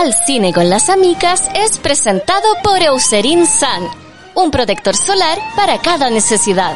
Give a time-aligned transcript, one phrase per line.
[0.00, 3.86] Al cine con las amigas es presentado por Eucerin Sun,
[4.34, 6.72] un protector solar para cada necesidad.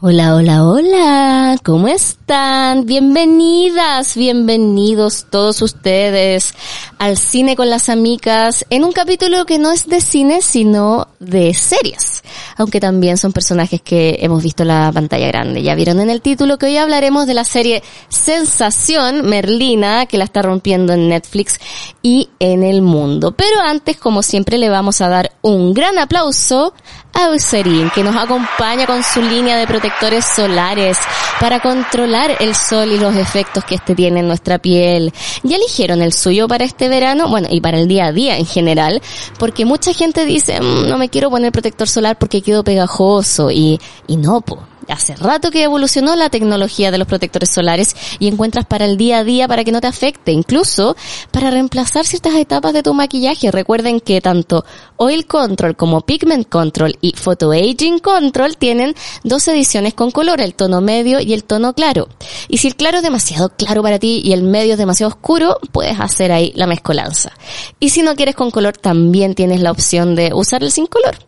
[0.00, 2.86] Hola, hola, hola, ¿cómo están?
[2.86, 6.54] Bienvenidas, bienvenidos todos ustedes
[6.98, 11.52] al cine con las amigas en un capítulo que no es de cine sino de
[11.52, 12.22] series,
[12.56, 15.64] aunque también son personajes que hemos visto en la pantalla grande.
[15.64, 20.24] Ya vieron en el título que hoy hablaremos de la serie Sensación Merlina que la
[20.24, 21.58] está rompiendo en Netflix
[22.02, 23.32] y en el mundo.
[23.32, 26.72] Pero antes, como siempre, le vamos a dar un gran aplauso
[27.14, 30.98] a Eucerin que nos acompaña con su línea de protectores solares
[31.40, 35.12] para controlar el sol y los efectos que este tiene en nuestra piel.
[35.42, 37.28] ¿Ya eligieron el suyo para este verano?
[37.28, 39.02] Bueno, y para el día a día en general,
[39.38, 43.80] porque mucha gente dice, "Mm, no me quiero poner protector solar porque quedo pegajoso y,
[44.06, 44.58] y no, po.
[44.88, 49.18] Hace rato que evolucionó la tecnología de los protectores solares y encuentras para el día
[49.18, 50.96] a día para que no te afecte, incluso
[51.30, 53.50] para reemplazar ciertas etapas de tu maquillaje.
[53.50, 54.64] Recuerden que tanto
[54.96, 58.94] Oil Control como Pigment Control y Photo Aging Control tienen
[59.24, 62.08] dos ediciones con color, el tono medio y el tono claro.
[62.48, 65.58] Y si el claro es demasiado claro para ti y el medio es demasiado oscuro,
[65.70, 67.32] puedes hacer ahí la mezcolanza.
[67.78, 71.27] Y si no quieres con color, también tienes la opción de usar el sin color.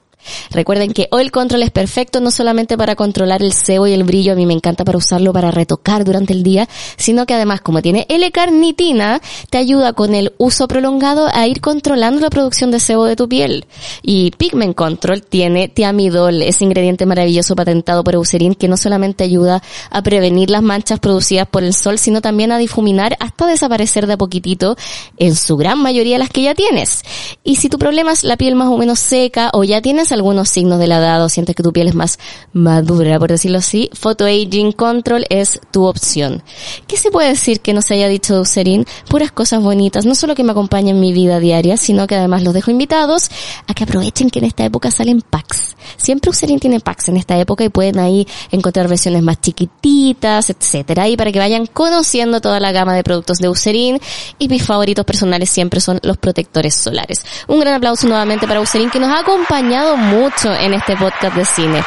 [0.50, 4.32] Recuerden que Oil Control es perfecto no solamente para controlar el sebo y el brillo,
[4.32, 7.82] a mí me encanta para usarlo para retocar durante el día, sino que además como
[7.82, 13.04] tiene L-carnitina, te ayuda con el uso prolongado a ir controlando la producción de sebo
[13.04, 13.66] de tu piel.
[14.02, 19.62] Y Pigment Control tiene tiamidol, ese ingrediente maravilloso patentado por Eucerin que no solamente ayuda
[19.90, 24.14] a prevenir las manchas producidas por el sol, sino también a difuminar hasta desaparecer de
[24.14, 24.76] a poquitito
[25.16, 27.02] en su gran mayoría las que ya tienes.
[27.44, 30.48] Y si tu problema es la piel más o menos seca o ya tienes algunos
[30.48, 32.18] signos de la edad o sientes que tu piel es más
[32.52, 36.42] madura, por decirlo así, Photo Aging Control es tu opción.
[36.86, 38.86] ¿Qué se puede decir que no se haya dicho de Eucerin?
[39.08, 42.42] Puras cosas bonitas, no solo que me acompañen en mi vida diaria, sino que además
[42.42, 43.30] los dejo invitados
[43.66, 45.76] a que aprovechen que en esta época salen packs.
[45.96, 51.08] Siempre Eucerin tiene packs en esta época y pueden ahí encontrar versiones más chiquititas, etcétera,
[51.08, 54.00] y para que vayan conociendo toda la gama de productos de Eucerin
[54.38, 57.24] y mis favoritos personales siempre son los protectores solares.
[57.48, 61.44] Un gran aplauso nuevamente para Eucerin que nos ha acompañado mucho en este podcast de
[61.44, 61.82] cine.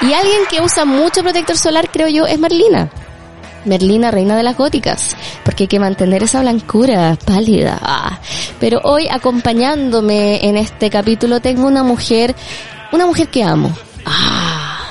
[0.00, 2.90] Y alguien que usa mucho protector solar, creo yo, es Merlina.
[3.64, 7.78] Merlina, reina de las góticas, porque hay que mantener esa blancura pálida.
[7.82, 8.18] Ah.
[8.60, 12.34] Pero hoy acompañándome en este capítulo tengo una mujer,
[12.92, 13.72] una mujer que amo.
[14.06, 14.88] Ah.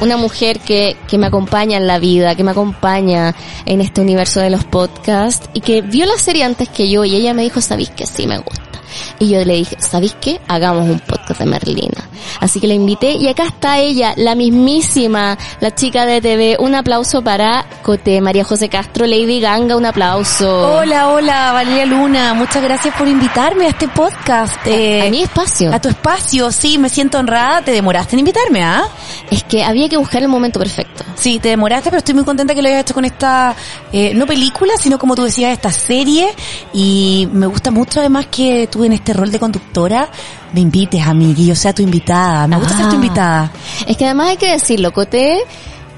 [0.00, 3.34] Una mujer que, que me acompaña en la vida, que me acompaña
[3.66, 7.14] en este universo de los podcasts y que vio la serie antes que yo y
[7.14, 8.73] ella me dijo, ¿sabéis que sí me gusta?
[9.18, 10.40] Y yo le dije, ¿sabéis qué?
[10.48, 12.08] Hagamos un podcast de Merlina.
[12.40, 16.56] Así que la invité y acá está ella, la mismísima, la chica de TV.
[16.58, 20.76] Un aplauso para Cote, María José Castro, Lady Ganga, un aplauso.
[20.78, 22.34] Hola, hola, Valeria Luna.
[22.34, 24.56] Muchas gracias por invitarme a este podcast.
[24.66, 25.72] a, a mi espacio.
[25.72, 27.62] A tu espacio, sí, me siento honrada.
[27.62, 28.84] Te demoraste en invitarme, ¿ah?
[29.30, 31.04] Es que había que buscar el momento perfecto.
[31.14, 33.54] Sí, te demoraste, pero estoy muy contenta que lo hayas hecho con esta,
[33.92, 36.28] eh, no película, sino como tú decías, esta serie.
[36.72, 40.08] Y me gusta mucho además que tú en este rol de conductora
[40.52, 42.46] me invites a mí, que yo sea tu invitada.
[42.46, 42.94] Me gusta ser tu Ah.
[42.94, 43.52] invitada.
[43.86, 45.38] Es que además hay que decirlo, Cote,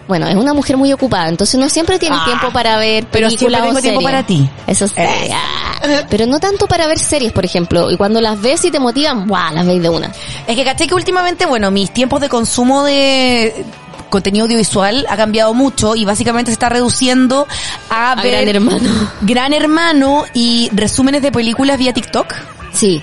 [0.08, 3.26] bueno, es una mujer muy ocupada, entonces no siempre tiene Ah, tiempo para ver pero
[3.26, 4.12] películas siempre o tengo tiempo series.
[4.12, 4.50] para ti.
[4.66, 4.94] Eso sí.
[4.98, 5.30] Eh.
[5.34, 6.04] ah.
[6.08, 7.90] Pero no tanto para ver series, por ejemplo.
[7.90, 9.52] Y cuando las ves y te motivan, ¡guau!
[9.54, 10.10] Las veis de una.
[10.46, 13.64] Es que caché que últimamente, bueno, mis tiempos de consumo de
[14.08, 17.46] contenido audiovisual ha cambiado mucho y básicamente se está reduciendo
[17.90, 18.90] a, A ver Gran Hermano.
[19.22, 22.32] Gran Hermano y resúmenes de películas vía TikTok.
[22.76, 23.02] Sí.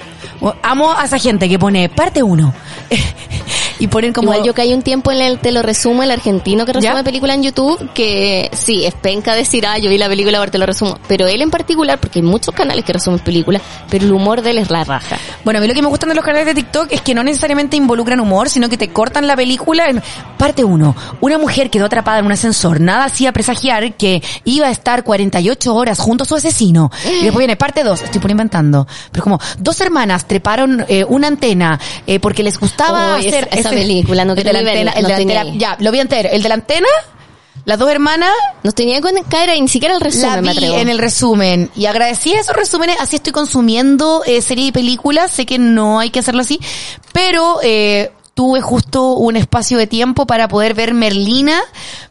[0.62, 2.54] Amo a esa gente que pone parte 1.
[3.84, 4.32] y ponen como...
[4.32, 7.04] Igual yo caí un tiempo en el te lo resumo, el argentino que resume ¿Ya?
[7.04, 10.58] película en YouTube, que sí, es penca decir, ah, yo vi la película, ahora te
[10.58, 10.98] lo resumo.
[11.08, 14.52] Pero él en particular, porque hay muchos canales que resumen películas, pero el humor de
[14.52, 15.18] él es la raja.
[15.44, 17.24] Bueno, a mí lo que me gustan de los canales de TikTok es que no
[17.24, 19.88] necesariamente involucran humor, sino que te cortan la película.
[19.90, 20.02] en-
[20.38, 22.80] Parte uno, una mujer quedó atrapada en un ascensor.
[22.82, 26.92] Nada hacía presagiar que iba a estar 48 horas junto a su asesino.
[27.06, 28.88] Y después viene parte dos, estoy por inventando.
[29.12, 33.48] Pero como, dos hermanas treparon eh, una antena eh, porque les gustaba Oh, hacer...
[33.52, 36.00] esa película, no el de la antena, el no de la antena, ya, lo vi
[36.00, 36.30] entero.
[36.32, 36.88] El de la antena,
[37.66, 38.32] las dos hermanas
[38.64, 40.78] No tenía que caer ahí, ni siquiera el la resumen, me vi atrevo.
[40.78, 45.46] en el resumen y agradecí esos resúmenes, así estoy consumiendo eh, series y películas, sé
[45.46, 46.60] que no hay que hacerlo así,
[47.14, 51.62] pero eh, tuve justo un espacio de tiempo para poder ver Merlina,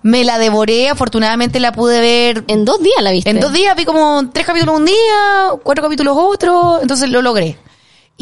[0.03, 3.31] me la devoré, afortunadamente la pude ver En dos días la viste.
[3.31, 7.59] en dos días, vi como tres capítulos un día, cuatro capítulos otro, entonces lo logré.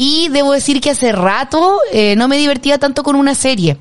[0.03, 3.77] Y debo decir que hace rato eh, no me divertía tanto con una serie.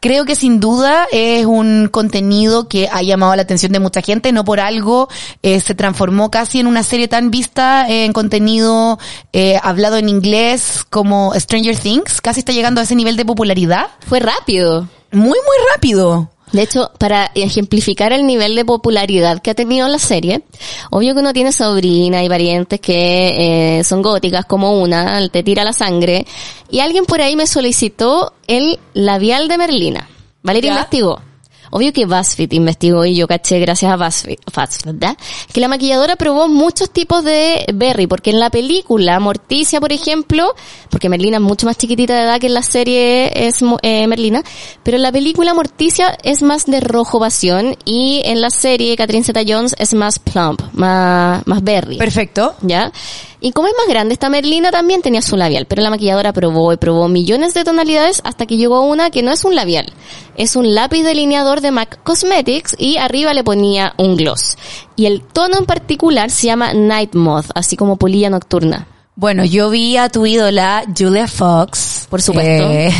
[0.00, 4.32] Creo que sin duda es un contenido que ha llamado la atención de mucha gente.
[4.32, 5.10] No por algo
[5.42, 8.98] eh, se transformó casi en una serie tan vista en contenido
[9.34, 12.22] eh, hablado en inglés como Stranger Things.
[12.22, 13.88] Casi está llegando a ese nivel de popularidad.
[14.06, 14.88] Fue rápido.
[15.12, 16.30] Muy, muy rápido.
[16.52, 20.42] De hecho, para ejemplificar el nivel de popularidad que ha tenido la serie,
[20.90, 25.64] obvio que uno tiene sobrina y parientes que eh, son góticas como una, te tira
[25.64, 26.26] la sangre,
[26.70, 30.08] y alguien por ahí me solicitó el labial de Merlina.
[30.42, 30.76] Valeria ¿Ya?
[30.76, 31.20] investigó.
[31.70, 34.38] Obvio que BuzzFeed investigó y yo caché gracias a BuzzFeed,
[34.84, 35.16] ¿verdad?
[35.52, 40.54] que la maquilladora probó muchos tipos de berry, porque en la película Morticia, por ejemplo,
[40.90, 44.42] porque Merlina es mucho más chiquitita de edad que en la serie es eh, Merlina,
[44.82, 49.24] pero en la película Morticia es más de rojo pasión y en la serie Catherine
[49.24, 51.96] Zeta-Jones es más plump, más, más berry.
[51.96, 52.54] Perfecto.
[52.62, 52.92] ¿Ya?
[53.40, 56.72] Y como es más grande, esta Merlina también tenía su labial, pero la maquilladora probó
[56.72, 59.92] y probó millones de tonalidades hasta que llegó una que no es un labial,
[60.36, 64.56] es un lápiz delineador de MAC Cosmetics y arriba le ponía un gloss.
[64.96, 68.86] Y el tono en particular se llama Night Moth, así como polilla nocturna.
[69.14, 72.06] Bueno, yo vi a tu ídola, Julia Fox.
[72.08, 72.70] Por supuesto.
[72.70, 72.92] Eh,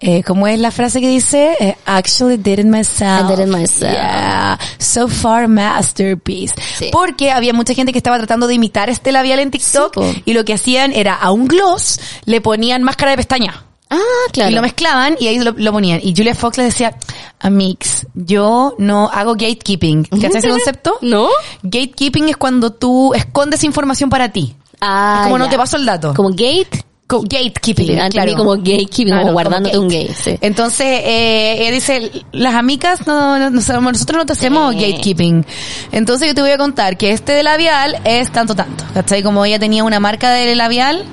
[0.00, 1.56] eh, ¿Cómo es la frase que dice?
[1.58, 3.30] Eh, actually did it myself.
[3.30, 3.92] I did it myself.
[3.92, 4.58] Yeah.
[4.78, 6.54] So far masterpiece.
[6.78, 6.90] Sí.
[6.92, 10.32] Porque había mucha gente que estaba tratando de imitar este labial en TikTok Sí, y
[10.34, 13.64] lo que hacían era a un gloss le ponían máscara de pestaña.
[13.90, 13.96] Ah,
[14.32, 14.50] claro.
[14.50, 16.00] Y lo mezclaban y ahí lo, lo ponían.
[16.02, 16.94] Y Julia Fox le decía,
[17.40, 20.04] Amix, yo no hago gatekeeping.
[20.04, 20.98] ¿Cachai ese concepto?
[21.02, 21.28] ¿No?
[21.62, 24.54] Gatekeeping es cuando tú escondes información para ti.
[24.80, 26.12] Ah, Es como no te paso el dato.
[26.14, 26.84] Como gate.
[27.06, 28.34] Co- gatekeeping, Ah, claro.
[28.36, 30.12] como gatekeeping, Claro, como guardándote como un gate.
[30.14, 30.36] sí.
[30.42, 33.82] Entonces, eh, ella dice, las amigas, no, no, nosotros
[34.12, 34.80] no te hacemos Sí.
[34.82, 35.46] gatekeeping.
[35.92, 38.84] Entonces yo te voy a contar que este de labial es tanto tanto.
[38.92, 39.22] ¿Cachai?
[39.22, 41.06] Como ella tenía una marca de labial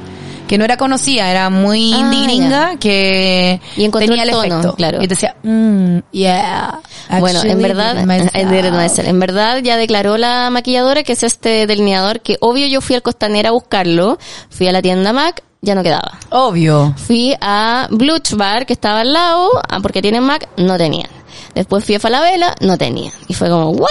[0.47, 4.75] que no era conocida, era muy Ah, gringa, que Y tenía el, tono, efecto.
[4.75, 4.97] claro.
[5.01, 6.79] Y te decía, mm, yeah.
[7.19, 8.35] Bueno, en verdad, did it myself".
[8.35, 9.07] I did it myself.
[9.07, 13.01] en verdad ya declaró la maquilladora que es este delineador que obvio yo fui al
[13.01, 14.17] Costanera a buscarlo,
[14.49, 16.19] fui a la tienda Mac, ya no quedaba.
[16.29, 16.93] Obvio.
[16.95, 21.09] Fui a Bluch Bar que estaba al lado, ah, porque tienen Mac, no tenían.
[21.55, 23.13] Después fui a Falabella, no tenían.
[23.27, 23.89] Y fue como, ¿what?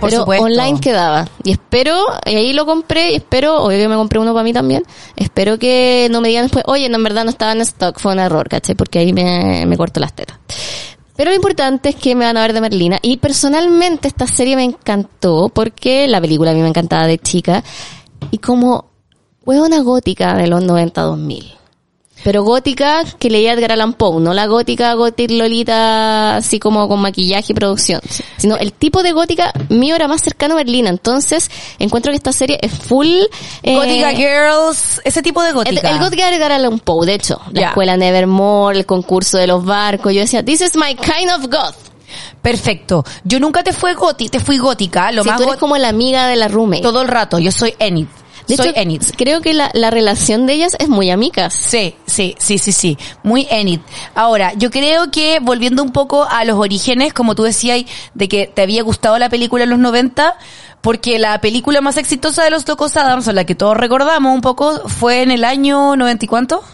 [0.00, 0.46] Por Pero supuesto.
[0.46, 1.28] online quedaba.
[1.44, 4.52] Y espero, y ahí lo compré, y espero, obvio que me compré uno para mí
[4.52, 4.82] también,
[5.16, 8.12] espero que no me digan después, oye, no, en verdad no estaba en stock, fue
[8.12, 8.74] un error, ¿cachai?
[8.74, 10.38] Porque ahí me, me corto las tetas.
[11.16, 12.98] Pero lo importante es que me van a ver de Merlina.
[13.02, 17.62] Y personalmente esta serie me encantó porque la película a mí me encantaba de chica.
[18.30, 18.86] Y como
[19.44, 21.59] fue una gótica de los 90-2000.
[22.22, 27.00] Pero gótica que leía Edgar Allan Poe, no la gótica gótica Lolita así como con
[27.00, 28.00] maquillaje y producción,
[28.36, 30.90] sino el tipo de gótica mío era más cercano a Merlina.
[30.90, 33.08] Entonces encuentro que esta serie es full...
[33.62, 35.90] eh, Gótica Girls, ese tipo de el, gótica.
[35.90, 37.40] el gótica era Edgar Allan Poe, de hecho.
[37.52, 40.12] La escuela Nevermore, el concurso de los barcos.
[40.12, 41.76] Yo decía, this is my kind of goth.
[42.42, 43.04] Perfecto.
[43.24, 45.88] Yo nunca te fui gótica, te fui gótica, lo Si más tú eres como la
[45.88, 46.82] amiga de la roommate.
[46.82, 47.38] todo el rato.
[47.38, 48.06] Yo soy Enid.
[48.50, 49.02] De soy hecho, Enid.
[49.16, 51.54] creo que la, la relación de ellas es muy amigas.
[51.54, 52.98] Sí, sí, sí, sí, sí.
[53.22, 53.80] Muy Enid.
[54.14, 58.46] Ahora, yo creo que volviendo un poco a los orígenes, como tú decías, de que
[58.46, 60.36] te había gustado la película en los 90,
[60.80, 64.40] porque la película más exitosa de los Locos Adams, o la que todos recordamos un
[64.40, 66.64] poco, fue en el año 90 y cuánto?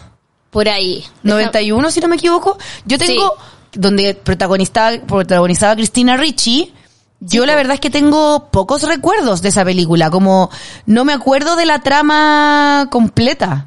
[0.49, 1.05] Por ahí.
[1.23, 2.57] 91, si no me equivoco.
[2.85, 3.35] Yo tengo,
[3.73, 6.73] donde protagonizaba, protagonizaba Cristina Ricci.
[7.19, 10.49] Yo la verdad es que tengo pocos recuerdos de esa película, como
[10.85, 13.65] no me acuerdo de la trama completa.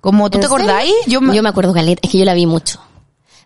[0.00, 0.94] Como, ¿tú ¿En te acordáis?
[1.06, 2.80] Yo me acuerdo, Caleta, es que yo la vi mucho.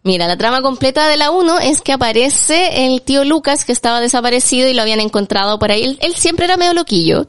[0.04, 4.00] Mira, la trama completa de la 1 es que aparece el tío Lucas que estaba
[4.00, 5.84] desaparecido y lo habían encontrado por ahí.
[5.84, 7.28] Él, él siempre era medio loquillo.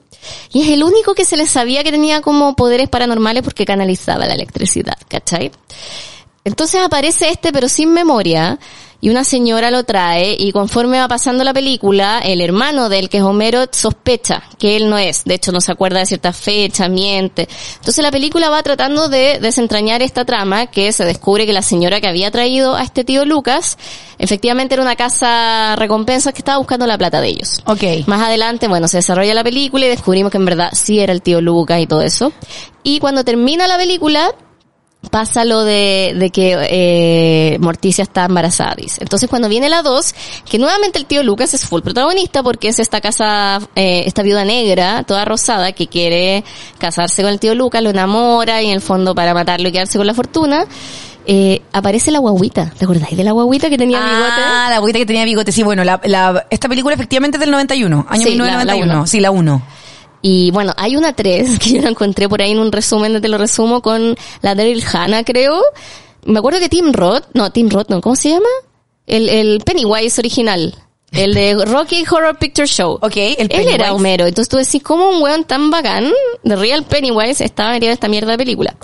[0.51, 4.25] Y es el único que se le sabía que tenía como poderes paranormales porque canalizaba
[4.25, 5.51] la electricidad, ¿cachai?
[6.45, 8.59] Entonces aparece este pero sin memoria
[9.03, 13.17] y una señora lo trae y conforme va pasando la película, el hermano del que
[13.17, 15.25] es Homero sospecha que él no es.
[15.25, 17.49] De hecho no se acuerda de ciertas fechas, miente.
[17.75, 21.99] Entonces la película va tratando de desentrañar esta trama que se descubre que la señora
[21.99, 23.77] que había traído a este tío Lucas
[24.19, 27.61] efectivamente era una casa recompensas que estaba buscando la plata de ellos.
[27.65, 28.07] Ok.
[28.07, 31.21] Más adelante, bueno, se desarrolla la película y descubrimos que en verdad sí era el
[31.21, 32.31] tío Lucas y todo eso.
[32.83, 34.33] Y cuando termina la película,
[35.11, 38.99] pasa lo de, de que eh, Morticia está embarazada, dice.
[39.01, 40.15] Entonces cuando viene la 2,
[40.49, 44.45] que nuevamente el tío Lucas es full protagonista porque es esta casa, eh, esta viuda
[44.45, 46.43] negra, toda rosada, que quiere
[46.77, 49.97] casarse con el tío Lucas, lo enamora y en el fondo para matarlo y quedarse
[49.97, 50.65] con la fortuna.
[51.25, 52.73] Eh, aparece la guaguita.
[52.77, 54.41] ¿Te acordáis de la guaguita que tenía bigote?
[54.45, 55.51] Ah, la guaguita que tenía bigote.
[55.53, 58.93] Sí, bueno, la, la, esta película efectivamente es del 91, año Sí, la- la 1991.
[58.93, 59.07] uno.
[59.07, 59.61] sí, la 1.
[60.25, 63.27] Y bueno, hay una 3 que yo la encontré por ahí en un resumen, te
[63.27, 65.61] lo resumo, con la Daryl Hannah, creo.
[66.25, 68.47] Me acuerdo que Tim Roth, no, Tim Roth, no, ¿cómo se llama?
[69.05, 70.73] El, el Pennywise original.
[71.11, 72.97] El de Rocky Horror Picture Show.
[73.01, 73.75] Ok, el Él Pennywise.
[73.75, 74.25] era Homero.
[74.25, 76.09] Entonces tú decís, ¿cómo un weón tan bacán
[76.41, 78.75] de Real Pennywise estaba metido en esta mierda de película?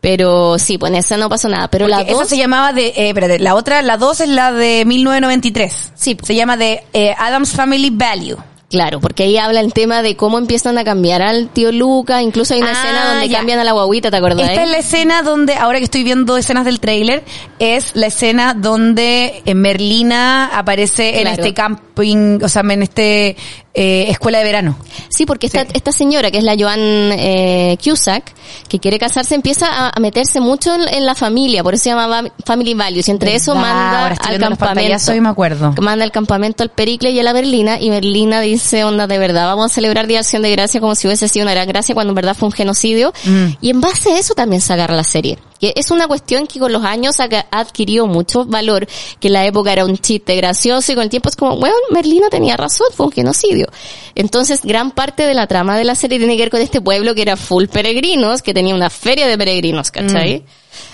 [0.00, 1.68] Pero sí, pues en esa no pasó nada.
[1.68, 4.28] Pero la Porque esa dos, se llamaba de, eh, espérate, la otra, la 2 es
[4.28, 5.92] la de 1993.
[5.96, 6.16] Sí.
[6.22, 8.36] Se llama de eh, Adam's Family Value.
[8.70, 12.22] Claro, porque ahí habla el tema de cómo empiezan a cambiar al tío Luca.
[12.22, 13.38] Incluso hay una Ah, escena donde ya.
[13.38, 14.48] cambian a la guaguita, ¿te acordás?
[14.48, 17.24] Esta es la escena donde, ahora que estoy viendo escenas del tráiler,
[17.58, 23.36] es la escena donde eh, Merlina aparece en este camping, o sea, en este
[23.80, 24.76] eh, escuela de verano.
[25.08, 25.68] Sí, porque esta, Sí.
[25.74, 28.34] esta señora, que es la Joan eh, Cusack,
[28.68, 31.90] que quiere casarse, empieza a, a meterse mucho en, en la familia, por eso se
[31.90, 35.14] llama Family Values, y entre eso manda al campamento.
[35.14, 35.74] y me acuerdo.
[35.80, 39.46] Manda al campamento al Pericle y a la Berlina, y Berlina dice, onda, de verdad,
[39.46, 41.94] vamos a celebrar Día de Acción de Gracia como si hubiese sido una gran gracia,
[41.94, 43.12] cuando en verdad fue un genocidio.
[43.24, 43.46] Mm.
[43.60, 45.38] Y en base a eso también se agarra la serie.
[45.58, 48.86] Que es una cuestión que con los años ha adquirido mucho valor,
[49.20, 51.74] que en la época era un chiste gracioso y con el tiempo es como, bueno,
[51.90, 53.66] Merlina tenía razón, fue un genocidio.
[54.14, 57.14] Entonces, gran parte de la trama de la serie tiene que ver con este pueblo
[57.14, 60.44] que era full peregrinos, que tenía una feria de peregrinos, ¿cachai?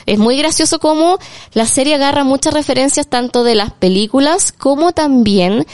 [0.07, 1.19] Es muy gracioso cómo
[1.53, 5.67] la serie agarra muchas referencias tanto de las películas como también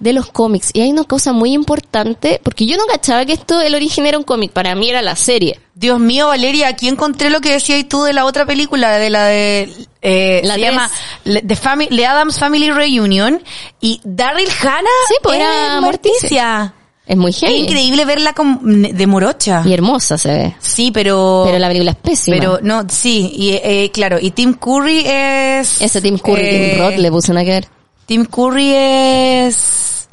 [0.00, 0.70] de los cómics.
[0.72, 4.18] Y hay una cosa muy importante, porque yo no cachaba que esto, el origen era
[4.18, 5.60] un cómic, para mí era la serie.
[5.74, 9.24] Dios mío, Valeria, aquí encontré lo que decías tú de la otra película, de la
[9.26, 10.90] de, eh, La se llama
[11.24, 13.40] The, Family, The Adams Family Reunion,
[13.80, 16.74] y Daryl Hannah Sí, pues es era Morticia.
[17.06, 17.54] Es muy Es heavy.
[17.60, 19.62] increíble verla con, de morocha.
[19.64, 20.56] Y hermosa se ve.
[20.58, 21.44] Sí, pero...
[21.46, 22.36] Pero la película es pésima.
[22.36, 25.80] Pero no, sí, y eh, claro, y Tim Curry es...
[25.80, 27.68] Ese Tim Curry, eh, Tim Roth le puse una que ver.
[28.08, 30.08] Tim Curry es...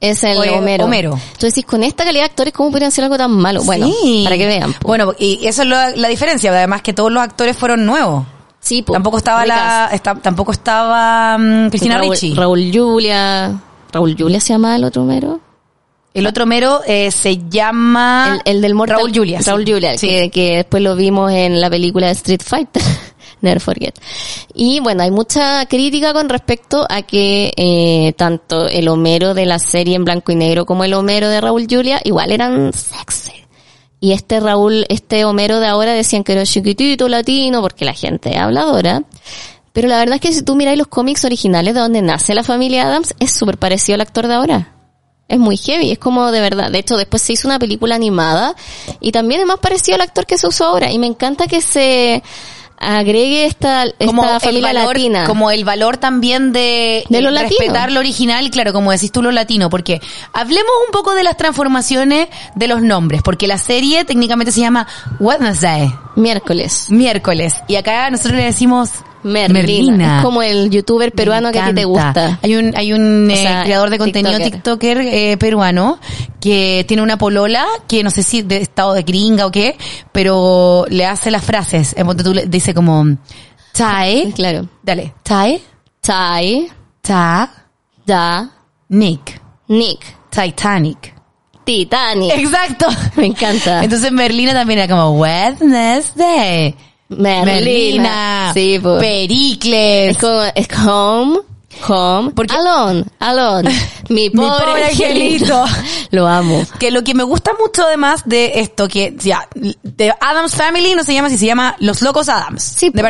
[0.00, 0.84] Es el Oye, Homero.
[0.84, 1.18] Homero.
[1.40, 3.62] Decís, con esta calidad de actores, ¿cómo podrían hacer algo tan malo?
[3.64, 4.20] Bueno, Sí.
[4.22, 4.72] para que vean.
[4.74, 4.86] po.
[4.86, 8.24] Bueno, y eso es la diferencia, además que todos los actores fueron nuevos.
[8.60, 8.92] sí, po.
[8.92, 9.90] Tampoco estaba la,
[10.22, 12.34] tampoco estaba mm, Cristina Raúl, Ricci.
[12.34, 13.58] Raúl Julia.
[13.90, 15.40] Raúl Julia se llama el otro Homero.
[16.14, 19.40] El otro mero eh, se llama El, el del Mortal Raúl Julia.
[19.42, 19.50] sí.
[19.50, 20.06] Raúl Julia, Sí.
[20.08, 22.82] que, que después lo vimos en la película de Street Fighter.
[23.40, 23.94] Never forget.
[24.54, 29.58] Y bueno, hay mucha crítica con respecto a que eh, tanto el Homero de la
[29.58, 33.32] serie en blanco y negro como el Homero de Raúl Julia igual eran sexy.
[34.00, 38.30] Y este Raúl, este Homero de ahora decían que era chiquitito, latino, porque la gente
[38.30, 39.02] es habladora.
[39.72, 42.42] Pero la verdad es que si tú miráis los cómics originales de donde nace la
[42.42, 44.74] familia Adams, es súper parecido al actor de ahora.
[45.28, 46.70] Es muy heavy, es como de verdad.
[46.70, 48.54] De hecho, después se hizo una película animada
[49.00, 50.90] y también es más parecido al actor que se usó ahora.
[50.90, 52.22] Y me encanta que se
[52.80, 55.24] agregue esta, como esta el familia valor, latina.
[55.24, 57.56] como el valor también de, De lo eh, latino.
[57.58, 60.00] respetar lo original claro, como decís tú lo latino, porque
[60.32, 64.86] hablemos un poco de las transformaciones de los nombres, porque la serie técnicamente se llama
[65.20, 66.86] Wednesday, Miércoles.
[66.90, 68.90] miércoles, y acá nosotros le decimos
[69.22, 69.52] Merlina.
[69.60, 70.18] Merlina.
[70.18, 72.38] Es como el youtuber peruano que a ti te gusta.
[72.42, 74.98] Hay un, hay un O eh, creador de contenido tiktoker.
[74.98, 75.98] TikToker eh, peruano
[76.40, 79.76] que tiene una polola que no sé si de estado de gringa o qué,
[80.12, 81.94] pero le hace las frases.
[81.96, 83.04] En tú le dice como,
[83.72, 84.68] Tae, Claro.
[84.82, 85.60] dale, Tae,
[86.00, 86.68] Tai,
[87.00, 87.50] Ta,
[88.06, 88.50] Da,
[88.88, 91.14] Nick, Nick, Titanic.
[91.64, 92.32] Titanic.
[92.34, 92.86] Exacto.
[93.16, 93.84] Me encanta.
[93.84, 96.74] Entonces Merlina también era como Wednesday.
[97.08, 97.44] Merlina.
[97.44, 98.50] Merlina.
[98.54, 99.00] Sí, pues.
[99.00, 100.10] Pericles.
[100.10, 101.38] Es como, es home,
[101.88, 103.70] home, Porque- alone, alone.
[104.08, 105.64] Mi pobre, pobre angelito.
[106.10, 106.64] Lo amo.
[106.78, 111.04] Que lo que me gusta mucho además de esto, que ya, de Adams Family no
[111.04, 112.62] se llama así, se llama Los Locos Adams.
[112.62, 113.08] Sí, de po.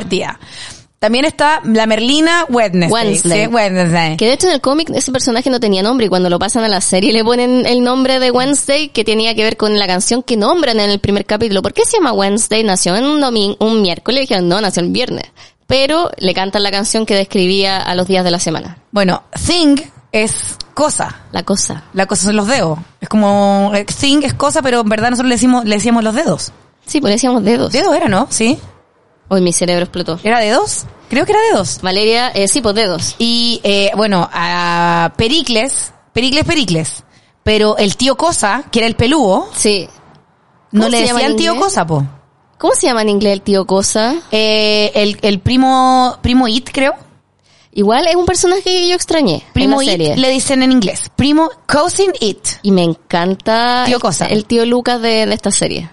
[0.99, 2.90] También está la Merlina Wednesday.
[2.90, 3.45] Wednesday.
[3.45, 4.17] Sí, Wednesday.
[4.17, 6.64] Que de hecho en el cómic ese personaje no tenía nombre y cuando lo pasan
[6.64, 9.87] a la serie le ponen el nombre de Wednesday que tenía que ver con la
[9.87, 11.62] canción que nombran en el primer capítulo.
[11.62, 12.64] ¿Por qué se llama Wednesday?
[12.64, 15.26] Nació en un domingo, un miércoles y dijeron, no, nació el viernes.
[15.69, 18.78] pero le cantan la canción que describía a los días de la semana.
[18.90, 19.76] Bueno, thing
[20.11, 21.21] es cosa.
[21.31, 21.85] La cosa.
[21.93, 22.78] La cosa son los dedos.
[23.00, 26.14] Es como, eh, thing es cosa, pero en verdad nosotros le decimos, le decíamos los
[26.14, 26.52] dedos.
[26.87, 27.71] Sí, pues le decíamos dedos.
[27.71, 28.26] Dedos era, ¿no?
[28.31, 28.59] Sí.
[29.28, 30.18] Hoy mi cerebro explotó.
[30.23, 30.87] ¿Era dedos?
[31.11, 31.80] Creo que era dedos.
[31.82, 33.14] Valeria, eh, sí, pues dedos.
[33.18, 37.04] Y, eh, bueno, a Pericles, Pericles, Pericles.
[37.42, 39.88] Pero el tío Cosa, que era el pelúo, Sí.
[40.73, 41.64] no ¿Cómo le se llama decían en tío inglés?
[41.64, 42.04] Cosa, po.
[42.58, 44.16] ¿Cómo se llama en inglés el tío Cosa?
[44.30, 46.94] Eh, el, el primo, primo It, creo.
[47.73, 50.12] Igual es un personaje que yo extrañé Primo en la serie.
[50.12, 51.11] It le dicen en inglés.
[51.14, 52.38] Primo, cousin It.
[52.62, 54.26] Y me encanta Tío el- Cosa.
[54.26, 55.88] el tío Lucas de, de esta serie.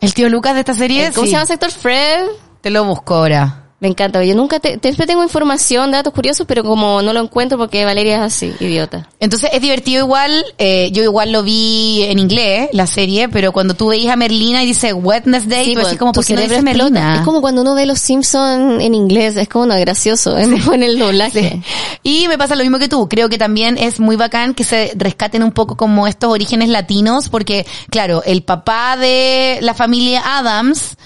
[0.00, 1.06] El tío Lucas de esta serie.
[1.06, 1.30] Eh, ¿Cómo sí.
[1.30, 1.70] se llama ese actor?
[1.72, 2.26] Fred.
[2.68, 3.64] Te lo busco ahora.
[3.80, 4.22] Me encanta.
[4.22, 8.16] Yo nunca te, siempre tengo información, datos curiosos, pero como no lo encuentro porque Valeria
[8.16, 9.08] es así, idiota.
[9.20, 13.72] Entonces es divertido igual, eh, yo igual lo vi en inglés, la serie, pero cuando
[13.72, 16.60] tú veis a Merlina y dice Wednesday, Sí, tú pues, como, ¿por qué no dice.
[16.60, 17.14] Merlina?
[17.14, 20.74] Es como cuando uno ve Los Simpsons en inglés, es como no, gracioso, es mejor
[20.74, 21.62] en el doblaje.
[22.02, 23.08] Y me pasa lo mismo que tú.
[23.08, 27.30] Creo que también es muy bacán que se rescaten un poco como estos orígenes latinos,
[27.30, 30.98] porque, claro, el papá de la familia Adams...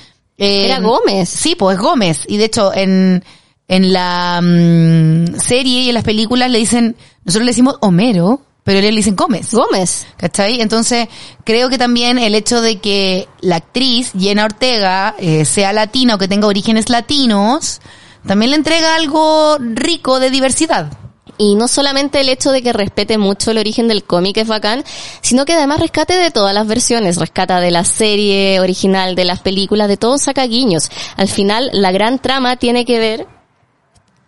[0.43, 1.29] eh, Era Gómez.
[1.29, 2.25] Sí, pues es Gómez.
[2.27, 3.25] Y de hecho, en,
[3.69, 8.79] en la mm, serie y en las películas le dicen, nosotros le decimos Homero, pero
[8.79, 9.53] ellos le dicen Gómez.
[9.53, 10.07] Gómez.
[10.17, 10.61] ¿Cachai?
[10.61, 11.09] Entonces,
[11.45, 16.19] creo que también el hecho de que la actriz, Jenna Ortega, eh, sea latina o
[16.19, 17.81] que tenga orígenes latinos,
[18.27, 20.93] también le entrega algo rico de diversidad.
[21.39, 24.85] Y no solamente el hecho de que respete mucho el origen del cómic es bacán,
[25.23, 29.41] sino que además rescate de todas las versiones, rescata de la serie original, de las
[29.41, 30.91] películas, de todo saca guiños.
[31.17, 33.42] Al final, la gran trama tiene que ver...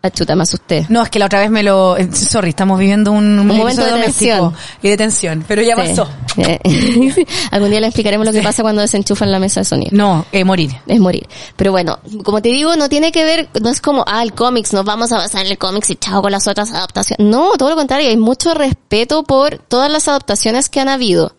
[0.07, 0.85] Ah, chuta, me asusté.
[0.91, 1.97] No, es que la otra vez me lo...
[1.97, 4.53] eh, Sorry, estamos viviendo un, un momento de tensión.
[4.83, 5.95] Y de tensión, pero ya Sí.
[5.97, 6.07] pasó.
[6.37, 6.61] Eh,
[7.51, 9.91] Algún día le explicaremos lo que pasa cuando desenchufan la mesa de sonido.
[9.93, 10.73] No, eh, morir.
[10.87, 11.27] es morir.
[11.57, 14.75] Pero bueno, como te digo, no tiene que ver, no es como, ah, el cómics,
[14.75, 17.27] nos vamos a basar en el cómics y chao con las otras adaptaciones.
[17.27, 21.35] No, todo lo contrario, hay mucho respeto por todas las adaptaciones que han habido.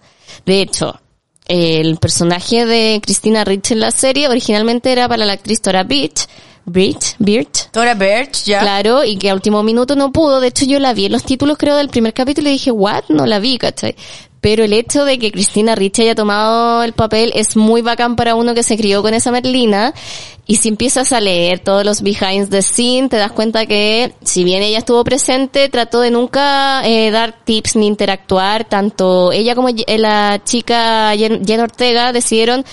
[0.47, 0.99] De hecho,
[1.47, 6.27] el personaje de Christina Rich en la serie originalmente era para la actriz Tora Birch,
[6.65, 8.59] Birch, Birch, Tora Birch, ya.
[8.59, 10.39] Claro, y que a último minuto no pudo.
[10.39, 13.03] De hecho, yo la vi en los títulos, creo, del primer capítulo y dije, what?
[13.09, 13.95] No la vi, ¿cachai?
[14.41, 18.35] Pero el hecho de que Cristina Ricci haya tomado el papel es muy bacán para
[18.35, 19.93] uno que se crió con esa Merlina.
[20.45, 24.43] Y si empiezas a leer todos los behind the scene, te das cuenta que, si
[24.43, 28.65] bien ella estuvo presente, trató de nunca eh, dar tips ni interactuar.
[28.65, 32.65] Tanto ella como eh, la chica Jen, Jen Ortega decidieron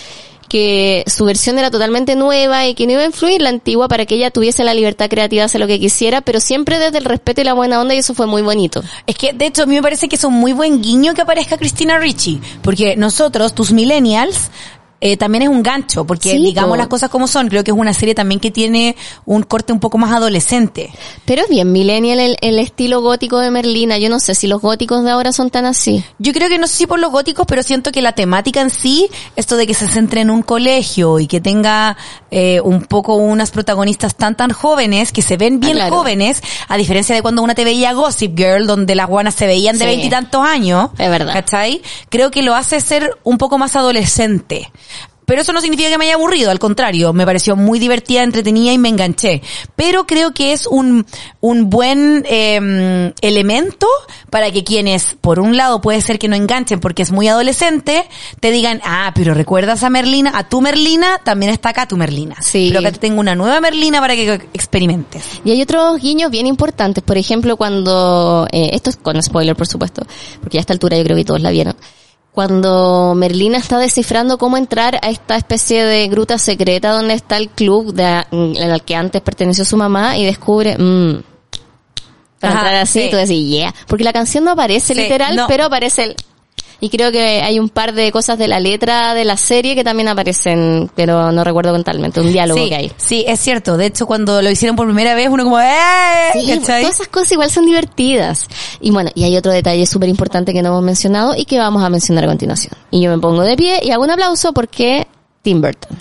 [0.52, 4.04] que su versión era totalmente nueva y que no iba a influir la antigua para
[4.04, 7.06] que ella tuviese la libertad creativa de hacer lo que quisiera, pero siempre desde el
[7.06, 8.82] respeto y la buena onda y eso fue muy bonito.
[9.06, 11.22] Es que, de hecho, a mí me parece que es un muy buen guiño que
[11.22, 12.38] aparezca Cristina Ricci.
[12.60, 14.50] Porque nosotros, tus millennials,
[15.04, 16.04] eh, también es un gancho.
[16.06, 17.48] Porque Sí, digamos las cosas como son.
[17.48, 18.94] Creo que es una serie también que tiene
[19.26, 20.90] un corte un poco más adolescente.
[21.24, 23.98] Pero es bien millennial el, el estilo gótico de Merlina.
[23.98, 26.04] Yo no sé si los góticos de ahora son tan así.
[26.18, 28.70] Yo creo que no sé si por los góticos, pero siento que la temática en
[28.70, 31.96] sí, esto de que se centre en un colegio y que tenga
[32.30, 35.96] eh, un poco unas protagonistas tan tan jóvenes, que se ven bien Ah, claro.
[35.96, 39.76] jóvenes, a diferencia de cuando una te veía Gossip Girl, donde las guanas se veían
[39.78, 39.90] de Sí.
[39.90, 40.90] veintitantos años.
[40.96, 41.32] Es verdad.
[41.32, 41.82] ¿Cachai?
[42.08, 44.70] Creo que lo hace ser un poco más adolescente.
[45.33, 48.71] Pero eso no significa que me haya aburrido, al contrario, me pareció muy divertida, entretenida
[48.71, 49.40] y me enganché.
[49.77, 51.07] Pero creo que es un,
[51.40, 53.87] un buen eh, elemento
[54.29, 58.05] para que quienes, por un lado, puede ser que no enganchen porque es muy adolescente,
[58.40, 62.37] te digan, ah, pero recuerdas a Merlina, a tu Merlina, también está acá tu Merlina.
[62.42, 62.66] Sí.
[62.68, 65.25] Pero acá te tengo una nueva Merlina para que experimentes.
[65.47, 67.03] Y hay otros guiños bien importantes.
[67.03, 70.03] Por ejemplo, cuando, eh, esto es con spoiler, por supuesto,
[70.42, 71.75] porque a esta altura yo creo que todos la vieron.
[72.33, 77.51] Cuando Merlina está descifrando cómo entrar a esta especie de gruta secreta donde está el
[77.51, 81.21] club de, al que antes perteneció su mamá y descubre, mmm,
[82.40, 83.11] para Ajá, entrar así, sí.
[83.11, 83.75] tú decís, yeah.
[83.87, 85.47] Porque la canción no aparece Sí, literal, no.
[85.47, 86.16] pero aparece el...
[86.85, 89.85] Y creo que hay un par de cosas de la letra de la serie que
[89.85, 92.92] también aparecen, pero no recuerdo totalmente, un diálogo Sí, que hay.
[92.97, 93.77] sí, es cierto.
[93.77, 96.31] De hecho, cuando lo hicieron por primera vez, uno como, ¡eh!
[96.33, 98.49] Sí, todas esas cosas igual son divertidas.
[98.81, 101.85] Y bueno, y hay otro detalle súper importante que no hemos mencionado y que vamos
[101.85, 102.73] a mencionar a continuación.
[102.90, 105.07] Y yo me pongo de pie y hago un aplauso porque
[105.42, 105.97] Tim Burton.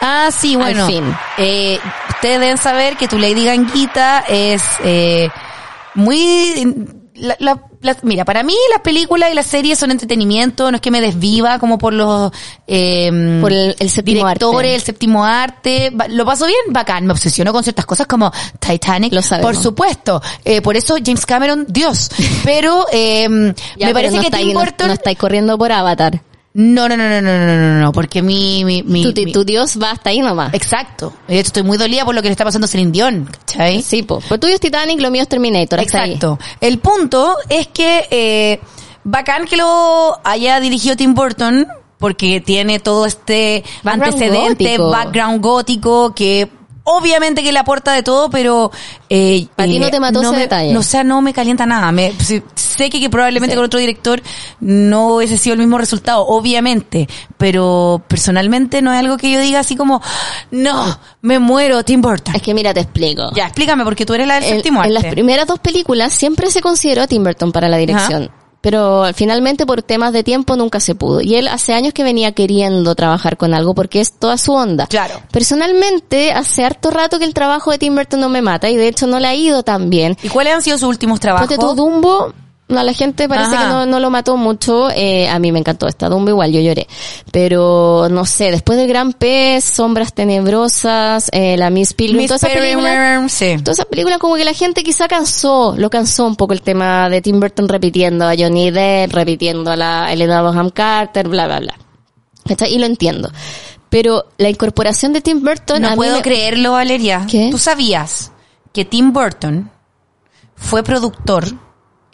[0.00, 0.84] Ah, sí, bueno.
[0.86, 1.04] Al fin.
[1.38, 1.78] Eh,
[2.10, 5.28] ustedes deben saber que tu Lady Ganguita es eh,
[5.94, 7.03] muy...
[7.16, 10.80] La, la- la- mira, para mí las películas y las series son entretenimiento, no es
[10.80, 12.32] que me desviva como por los
[12.66, 14.74] eh, Por el- el séptimo directores, arte.
[14.74, 15.92] el séptimo arte.
[16.08, 17.06] Lo paso bien, bacán.
[17.06, 20.20] Me obsesiono con ciertas cosas como Titanic, Lo por supuesto.
[20.44, 22.10] Eh, por eso James Cameron, Dios.
[22.44, 24.86] Pero eh, Ya, me pero parece no que estáis- Tim no- Burton...
[24.88, 26.20] no estáis corriendo por Avatar.
[26.56, 29.44] No, no, no, no, no, no, no, no, porque mi, mi, mi, tu, mi- tu
[29.44, 30.54] Dios va hasta ahí nomás.
[30.54, 31.12] Exacto.
[31.26, 33.82] De hecho, estoy muy dolida por lo que le está pasando a Celine Dion, ¿cachai?
[33.82, 34.24] Sí, pues.
[34.28, 35.80] Pues tuyo es Titanic, lo mío es Terminator.
[35.80, 35.84] ahí.
[35.84, 36.38] Exacto.
[36.60, 38.60] El punto es que eh,
[39.02, 41.66] bacán que lo haya dirigido Tim Burton
[41.98, 44.90] porque tiene todo este Background antecedente, gótico.
[44.90, 46.48] background gótico que
[46.84, 48.70] obviamente que le aporta de todo, pero
[49.08, 50.72] eh, A ti no eh, te mató ese me, detalle.
[50.72, 51.90] No, o sea, no me calienta nada.
[51.92, 53.56] Me, sé que, que probablemente Sí.
[53.56, 54.22] con otro director
[54.60, 59.60] no hubiese sido el mismo resultado, obviamente, pero personalmente no es algo que yo diga
[59.60, 60.00] así como,
[60.50, 62.34] no, me muero, Tim Burton.
[62.34, 63.30] Es que mira, te explico.
[63.34, 66.50] Ya, explícame, porque tú eres la del en, séptimo en las primeras dos películas siempre
[66.50, 68.30] se consideró a Tim Burton para la dirección.
[68.64, 71.20] Pero finalmente por temas de tiempo nunca se pudo.
[71.20, 74.86] Y él hace años que venía queriendo trabajar con algo porque es toda su onda.
[74.86, 75.20] Claro.
[75.30, 78.88] Personalmente, hace harto rato que el trabajo de Tim Burton no me mata y de
[78.88, 80.16] hecho no le ha ido tan bien.
[80.22, 81.46] ¿Y cuáles han sido sus últimos trabajos?
[81.46, 82.32] Ponte tú, Dumbo,
[82.68, 83.62] no, la gente parece Ajá.
[83.64, 84.88] que no, no lo mató mucho.
[84.90, 86.86] Eh, a mí me encantó esta Dumbo igual, yo lloré.
[87.30, 92.92] Pero no sé, después del Gran Pez, Sombras Tenebrosas, eh, la Miss Pilgrim, Miss películas.
[92.92, 93.56] Peregrine, sí.
[93.62, 97.08] Todas esas películas como que la gente quizá cansó, lo cansó un poco el tema
[97.10, 101.60] de Tim Burton repitiendo a Johnny Depp, repitiendo a la Elena Bonham Carter, bla, bla,
[101.60, 101.74] bla.
[102.68, 103.30] Y lo entiendo.
[103.88, 107.26] Pero la incorporación de Tim Burton a No mí puedo me- creerlo, Valeria.
[107.30, 107.48] ¿Qué?
[107.50, 108.32] ¿Tú sabías
[108.72, 109.70] que Tim Burton
[110.56, 111.44] fue productor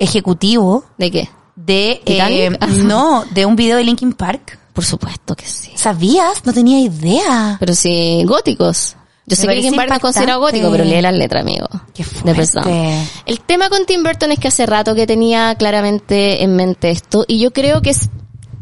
[0.01, 1.31] ejecutivo ¿De qué?
[1.55, 2.51] de eh,
[2.85, 4.59] no, de un video de Linkin Park?
[4.73, 5.73] Por supuesto que sí.
[5.75, 6.45] ¿Sabías?
[6.45, 7.57] No tenía idea.
[7.61, 8.97] Pero sí, góticos.
[9.27, 11.69] Yo Me sé que Linkin Park no es considerado gótico, pero lee las letras, amigo.
[11.95, 13.07] Qué fuerte.
[13.27, 17.25] El tema con Tim Burton es que hace rato que tenía claramente en mente esto,
[17.29, 18.09] y yo creo que es,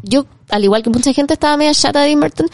[0.03, 2.47] yo, al igual que mucha gente estaba media chata de Tim Burton,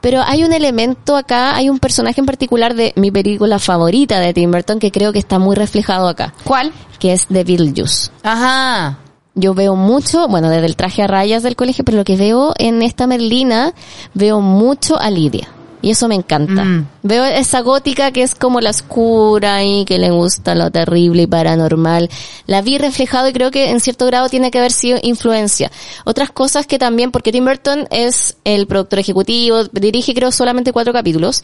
[0.00, 4.32] pero hay un elemento acá, hay un personaje en particular de mi película favorita de
[4.32, 6.72] Tim Burton que creo que está muy reflejado acá, ¿Cuál?
[6.98, 8.10] que es The Beetlejuice.
[8.22, 8.98] Ajá.
[9.34, 12.52] Yo veo mucho, bueno, desde el traje a rayas del colegio, pero lo que veo
[12.58, 13.74] en esta Merlina,
[14.12, 15.48] veo mucho a Lidia.
[15.82, 16.64] Y eso me encanta.
[16.64, 16.86] Mm.
[17.02, 21.26] Veo esa gótica que es como la oscura y que le gusta lo terrible y
[21.26, 22.10] paranormal.
[22.46, 25.70] La vi reflejado y creo que en cierto grado tiene que haber sido influencia.
[26.04, 30.92] Otras cosas que también, porque Tim Burton es el productor ejecutivo, dirige creo solamente cuatro
[30.92, 31.42] capítulos,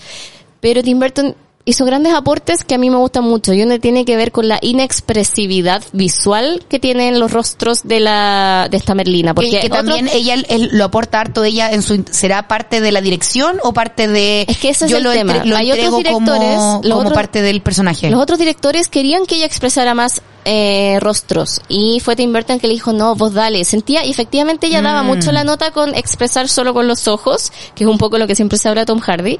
[0.60, 1.34] pero Tim Burton
[1.68, 4.46] hizo grandes aportes que a mí me gustan mucho y uno tiene que ver con
[4.48, 9.66] la inexpresividad visual que tienen los rostros de la de esta Merlina porque que, que
[9.66, 13.00] otro- también ella él lo aporta harto de ella en su será parte de la
[13.00, 15.32] dirección o parte de Es que ese es yo el lo, tema.
[15.34, 18.88] entre- lo Hay otros directores, como, los como otros- parte del personaje Los otros directores
[18.88, 21.60] querían que ella expresara más eh, rostros.
[21.68, 25.02] Y fue Tim Burton que le dijo no vos dale sentía y efectivamente ella daba
[25.02, 25.06] Mm.
[25.06, 28.34] mucho la nota con expresar solo con los ojos que es un poco lo que
[28.34, 29.38] siempre se habla de Tom Hardy.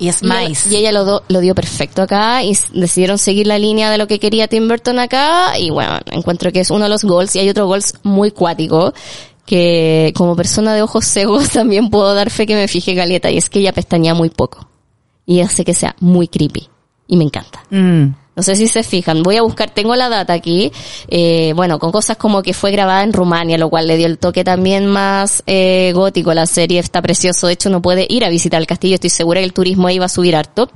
[0.00, 3.58] Y es más y ella lo, do- lo dio perfecto acá y decidieron seguir la
[3.58, 5.58] línea de lo que quería Tim Burton acá.
[5.58, 8.92] Y bueno encuentro que es uno de los goals y hay otro goals muy cuático
[9.46, 13.38] que como persona de ojos ciegos también puedo dar fe que me fije Galeta y
[13.38, 14.68] es que ella pestañea muy poco.
[15.26, 16.68] Y hace que sea muy creepy.
[17.06, 17.62] Y me encanta.
[17.70, 18.14] Mm.
[18.38, 19.24] No sé si se fijan.
[19.24, 20.70] Voy a buscar, tengo la data aquí,
[21.08, 24.16] eh, bueno, con cosas como que fue grabada en Rumania, lo cual le dio el
[24.16, 26.32] toque también más eh, gótico.
[26.32, 29.40] La serie está precioso, de hecho no puede ir a visitar el castillo, estoy segura
[29.40, 30.70] que el turismo ahí a subir harto.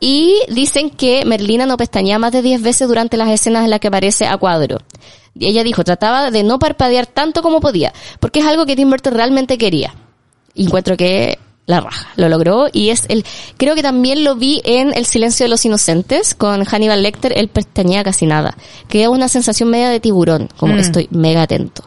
[0.00, 3.80] Y dicen que Merlina no pestañea más de 10 veces durante las escenas en las
[3.80, 4.76] que aparece a cuadro.
[5.34, 8.90] Y ella dijo, trataba de no parpadear tanto como podía, porque es algo que Tim
[8.90, 9.94] Burton realmente quería.
[10.54, 13.26] Y encuentro que la raja, lo logró y es el,
[13.58, 17.48] creo que también lo vi en El silencio de los inocentes con Hannibal Lecter, él
[17.48, 18.56] pestañea casi nada,
[18.88, 20.78] que es una sensación media de tiburón, como Mm.
[20.78, 21.84] estoy mega atento.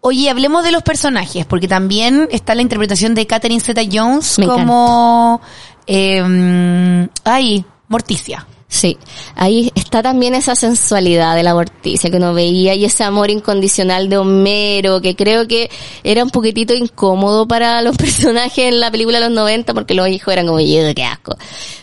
[0.00, 5.40] Oye, hablemos de los personajes, porque también está la interpretación de Catherine Zeta-Jones Me como...
[5.86, 8.46] Eh, ay, Morticia.
[8.72, 8.96] Sí,
[9.34, 14.08] ahí está también esa sensualidad de la Morticia que uno veía y ese amor incondicional
[14.08, 15.70] de Homero que creo que
[16.02, 20.08] era un poquitito incómodo para los personajes en la película de los 90 porque los
[20.08, 21.36] hijos eran como, "Ugh, qué asco.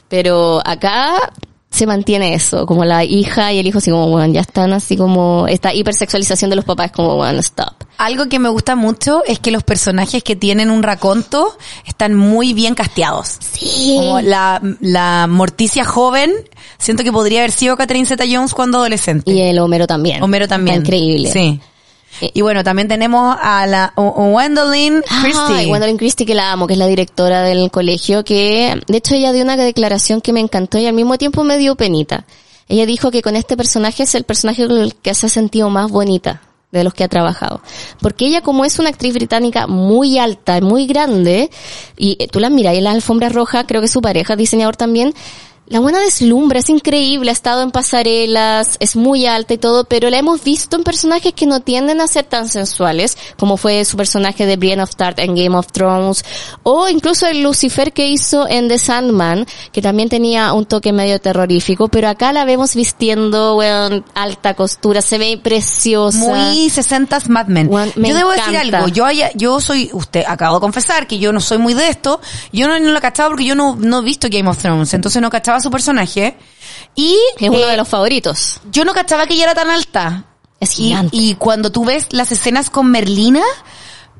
[0.07, 1.31] Pero acá
[1.71, 4.97] se mantiene eso, como la hija y el hijo así como, bueno, ya están así
[4.97, 7.73] como, esta hipersexualización de los papás como, bueno, stop.
[7.97, 12.53] Algo que me gusta mucho es que los personajes que tienen un raconto están muy
[12.53, 13.37] bien casteados.
[13.39, 13.97] Sí.
[13.97, 16.33] Como la, la Morticia joven,
[16.77, 19.29] siento que podría haber sido Catherine Zeta-Jones cuando adolescente.
[19.31, 20.23] Y el Homero también.
[20.23, 20.77] Homero también.
[20.77, 21.31] Está increíble.
[21.31, 21.59] Sí.
[22.21, 25.67] Y bueno, también tenemos a la Gwendolyn Christie.
[25.67, 29.31] Gwendolyn Christie, que la amo, que es la directora del colegio, que de hecho ella
[29.31, 32.25] dio una declaración que me encantó y al mismo tiempo me dio penita.
[32.67, 35.69] Ella dijo que con este personaje es el personaje con el que se ha sentido
[35.69, 36.41] más bonita
[36.71, 37.61] de los que ha trabajado.
[37.99, 41.49] Porque ella como es una actriz británica muy alta, muy grande,
[41.97, 44.75] y eh, tú la miras y en la alfombra roja, creo que su pareja, diseñador
[44.75, 45.13] también,
[45.69, 50.09] La buena deslumbra, es increíble, ha estado en pasarelas, es muy alta y todo, pero
[50.09, 53.95] la hemos visto en personajes que no tienden a ser tan sensuales, como fue su
[53.95, 56.25] personaje de Brienne of Tart en Game of Thrones,
[56.63, 61.21] o incluso el Lucifer que hizo en The Sandman, que también tenía un toque medio
[61.21, 66.17] terrorífico, pero acá la vemos vistiendo, weón, alta costura, se ve preciosa.
[66.17, 67.69] Muy 60 Mad Men.
[67.95, 68.77] Yo debo decir encanta.
[68.77, 71.89] algo, yo haya- yo soy, usted acabo de confesar que yo no soy muy de
[71.89, 72.19] esto,
[72.51, 75.21] yo no, no lo cachaba porque yo no, no he visto Game of Thrones, entonces
[75.21, 76.37] no cachaba su personaje.
[76.95, 78.59] Y Es uno eh, de los favoritos.
[78.71, 80.25] yo no cachaba que ella era tan alta.
[80.59, 81.15] Es Y, gigante.
[81.15, 83.43] y cuando tú ves las escenas con Merlina,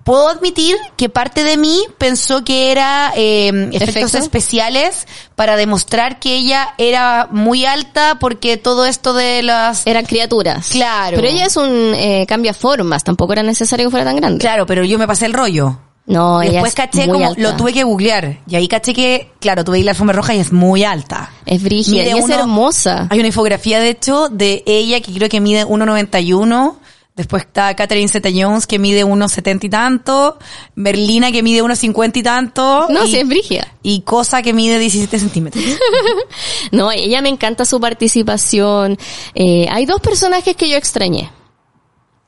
[0.05, 4.17] puedo admitir que parte de mí pensó que era eh, efectos ¿Efecto?
[4.19, 9.85] especiales para demostrar que ella era muy alta porque todo esto de las...
[9.85, 10.69] Eran criaturas.
[10.69, 11.17] Claro.
[11.17, 14.39] Pero ella es un eh, cambia formas, tampoco era necesario que fuera tan grande.
[14.39, 15.77] Claro, pero yo me pasé el rollo.
[16.09, 17.41] No, ella Después es caché muy como, alta.
[17.41, 18.39] lo tuve que googlear.
[18.47, 21.31] Y ahí caché que, claro, tuve la alfombra roja y es muy alta.
[21.45, 23.07] Es brígida Mide y es uno- hermosa.
[23.11, 26.77] Hay una infografía, de hecho, de ella que creo que mide 1,91.
[27.15, 30.39] Después está Catherine Zeta-Jones que mide 1,70 y tanto.
[30.73, 32.87] Berlina que mide 1,50 y tanto.
[32.89, 33.67] No, y, sí es brígida.
[33.83, 35.63] Y Cosa que mide 17 centímetros.
[36.71, 38.97] No, ella me encanta su participación.
[39.35, 41.29] Eh, hay dos personajes que yo extrañé.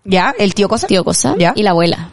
[0.04, 0.34] ¿Ya?
[0.38, 0.88] ¿El tío Cosa?
[0.88, 1.54] Tío Cosa ¿Ya?
[1.56, 2.10] y la abuela.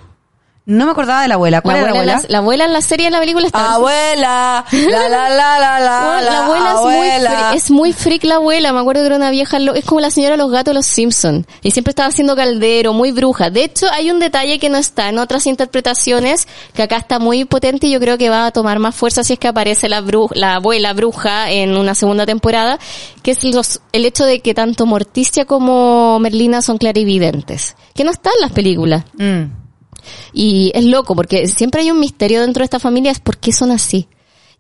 [0.70, 1.62] No me acordaba de la abuela.
[1.62, 2.26] ¿Cuál la, era la abuela abuela?
[2.26, 3.72] en la, la abuela en la serie en la película está...
[3.72, 7.30] Abuela, la la la la la, la, la abuela es muy, abuela.
[7.52, 10.10] fri- es muy freak la abuela, me acuerdo que era una vieja, es como la
[10.10, 13.48] señora de los gatos de los Simpson y siempre estaba haciendo caldero, muy bruja.
[13.48, 17.46] De hecho, hay un detalle que no está en otras interpretaciones, que acá está muy
[17.46, 20.02] potente y yo creo que va a tomar más fuerza si es que aparece la
[20.02, 22.78] bru- la abuela bruja en una segunda temporada,
[23.22, 28.10] que es los, el hecho de que tanto Morticia como Merlina son clarividentes, que no
[28.10, 29.04] está en las películas.
[29.16, 29.44] Mm.
[30.32, 33.52] Y es loco porque siempre hay un misterio dentro de esta familia, es por qué
[33.52, 34.08] son así.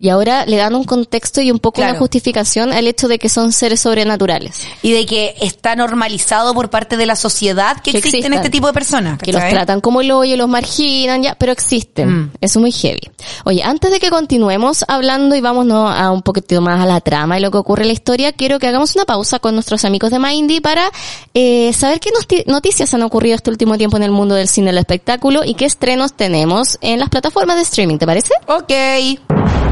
[0.00, 1.92] Y ahora le dan un contexto y un poco Claro.
[1.92, 4.62] una justificación al hecho de que son seres sobrenaturales.
[4.82, 8.32] Y de que está normalizado por parte de la sociedad que, Que existen existan.
[8.34, 9.18] este tipo de personas.
[9.18, 9.54] Que los ¿cachai?
[9.54, 12.08] tratan como el hoyo, los marginan, ya, pero existen.
[12.10, 12.30] Mm.
[12.40, 13.00] Eso es muy heavy.
[13.44, 17.38] Oye, antes de que continuemos hablando y vámonos a un poquito más a la trama
[17.38, 20.10] y lo que ocurre en la historia, quiero que hagamos una pausa con nuestros amigos
[20.12, 20.90] de Mindy para
[21.34, 22.10] eh, saber qué
[22.46, 25.54] noticias han ocurrido este último tiempo en el mundo del cine y el espectáculo y
[25.54, 28.32] qué estrenos tenemos en las plataformas de streaming, ¿te parece?
[28.46, 29.67] Ok.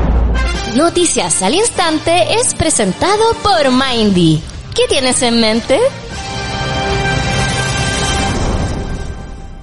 [0.75, 4.43] Noticias al instante es presentado por Mindy.
[4.75, 5.79] ¿Qué tienes en mente?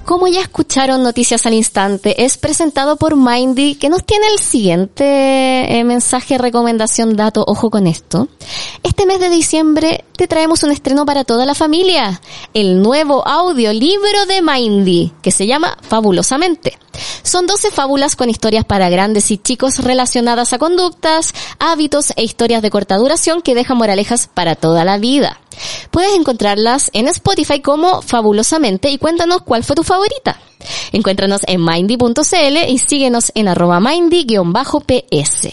[0.04, 5.78] Como ya escucharon Noticias al Instante, es presentado por Mindy, que nos tiene el siguiente
[5.78, 8.28] eh, mensaje, recomendación, dato, ojo con esto.
[8.82, 12.20] Este mes de diciembre te traemos un estreno para toda la familia,
[12.52, 16.78] el nuevo audiolibro de Mindy, que se llama Fabulosamente.
[17.22, 22.60] Son 12 fábulas con historias para grandes y chicos relacionadas a conductas, hábitos e historias
[22.60, 25.40] de corta duración que dejan moralejas para toda la vida.
[25.90, 30.38] Puedes encontrarlas en Spotify como Fabulosamente y cuéntanos cuál fue tu favorita.
[30.92, 35.48] Encuéntranos en mindy.cl y síguenos en arroba mindy-ps.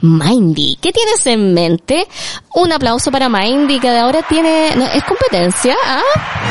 [0.00, 2.06] Mindy, ¿qué tienes en mente?
[2.54, 5.76] Un aplauso para Mindy que de ahora tiene, no, ¿es competencia?
[5.86, 6.02] ¿Ah?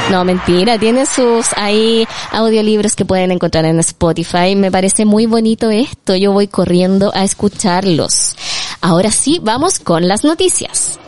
[0.10, 4.56] No, mentira, tiene sus ahí audiolibros que pueden encontrar en Spotify.
[4.56, 8.36] Me parece muy bonito esto, yo voy corriendo a escucharlos.
[8.82, 11.00] Ahora sí, vamos con las noticias.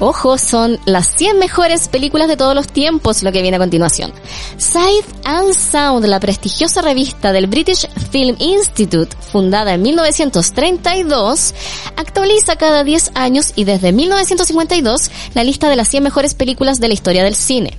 [0.00, 4.12] Ojo, son las 100 mejores películas de todos los tiempos lo que viene a continuación.
[4.56, 11.54] Sight and Sound, la prestigiosa revista del British Film Institute, fundada en 1932,
[11.96, 16.88] actualiza cada 10 años y desde 1952 la lista de las 100 mejores películas de
[16.88, 17.76] la historia del cine.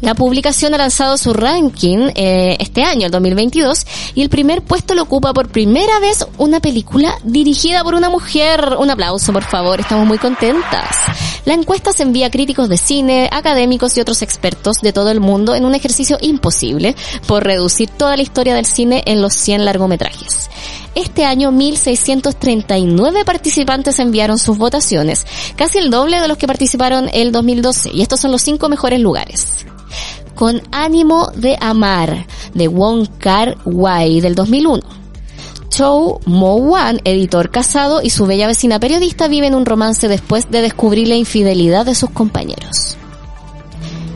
[0.00, 4.94] La publicación ha lanzado su ranking eh, este año, el 2022, y el primer puesto
[4.94, 8.76] lo ocupa por primera vez una película dirigida por una mujer.
[8.78, 10.88] Un aplauso, por favor, estamos muy contentas.
[11.44, 15.20] La encuesta se envía a críticos de cine, académicos y otros expertos de todo el
[15.20, 16.94] mundo en un ejercicio imposible
[17.26, 20.50] por reducir toda la historia del cine en los 100 largometrajes.
[20.94, 27.32] Este año 1.639 participantes enviaron sus votaciones, casi el doble de los que participaron el
[27.32, 29.64] 2012, y estos son los cinco mejores lugares.
[30.34, 34.82] Con ánimo de amar, de Wong Kar Wai del 2001.
[35.68, 40.60] Chow Mo Wan, editor casado, y su bella vecina periodista viven un romance después de
[40.60, 42.98] descubrir la infidelidad de sus compañeros.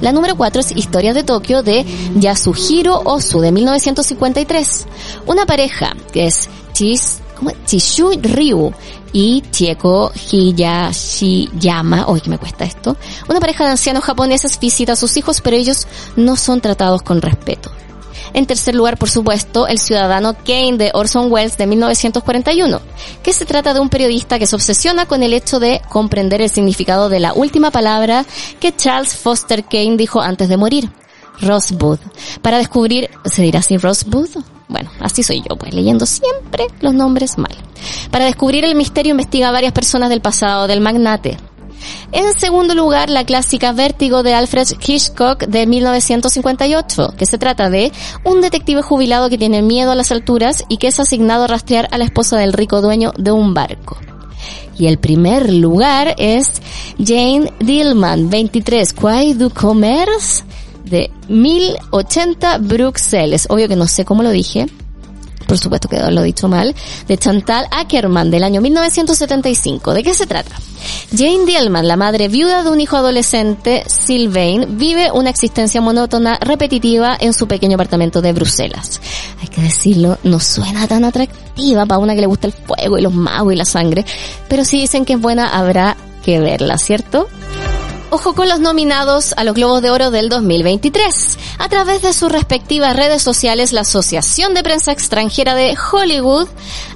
[0.01, 4.87] La número 4 es Historias de Tokio de Yasuhiro Ozu de 1953.
[5.27, 7.21] Una pareja que es Chis.
[7.67, 8.73] Chishu Ryu
[9.17, 12.99] y Chieko Hiyashiyama, hoy que me cuesta esto.
[13.31, 17.23] Una pareja de ancianos japoneses visita a sus hijos, pero ellos no son tratados con
[17.23, 17.71] respeto.
[18.35, 22.79] En tercer lugar, por supuesto, El Ciudadano Kane de Orson Welles de 1941,
[23.23, 26.51] que se trata de un periodista que se obsesiona con el hecho de comprender el
[26.51, 28.27] significado de la última palabra
[28.61, 30.91] que Charles Foster Kane dijo antes de morir.
[31.41, 31.99] Rosebud.
[32.43, 34.29] Para descubrir, ¿se dirá así Rosebud?
[34.69, 37.55] Bueno, así soy yo, pues leyendo siempre los nombres mal.
[38.11, 41.37] Para descubrir el misterio investiga a varias personas del pasado del magnate.
[42.13, 47.93] En segundo lugar, la clásica Vértigo de Alfred Hitchcock de 1958, que se trata de
[48.25, 51.89] un detective jubilado que tiene miedo a las alturas y que es asignado a rastrear
[51.91, 53.99] a la esposa del rico dueño de un barco.
[54.79, 56.61] Y el primer lugar es
[56.99, 60.45] Jane Dillman, 23, Quai du Commerce,
[60.87, 63.47] de 1080 Bruxelles.
[63.51, 64.67] Obvio que no sé cómo lo dije.
[65.47, 66.75] Por supuesto que lo he dicho mal.
[67.07, 69.95] De Chantal Ackerman del año 1975.
[69.95, 70.57] ¿De qué se trata?
[71.17, 77.17] Jane Dillman, la madre viuda de un hijo adolescente, Sylvain, vive una existencia monótona, repetitiva
[77.19, 79.01] en su pequeño apartamento de Bruselas.
[79.41, 83.03] Hay que decirlo, no suena tan atractiva para una que le gusta el fuego y
[83.03, 84.05] los magos y la sangre,
[84.49, 87.29] pero si dicen que es buena, habrá que verla, ¿cierto?
[88.09, 91.39] Ojo con los nominados a los Globos de Oro del 2023.
[91.59, 96.47] A través de sus respectivas redes sociales, la Asociación de Prensa Extranjera de Hollywood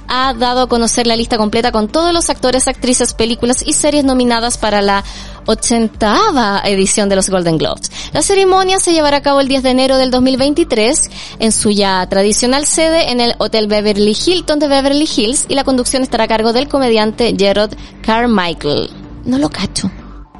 [0.07, 4.05] ha dado a conocer la lista completa con todos los actores, actrices, películas y series
[4.05, 5.03] nominadas para la
[5.47, 7.91] 80 edición de los Golden Globes.
[8.13, 12.07] La ceremonia se llevará a cabo el 10 de enero del 2023 en su ya
[12.07, 16.29] tradicional sede en el Hotel Beverly Hilton de Beverly Hills y la conducción estará a
[16.29, 18.89] cargo del comediante Gerard Carmichael.
[19.25, 19.91] No lo cacho.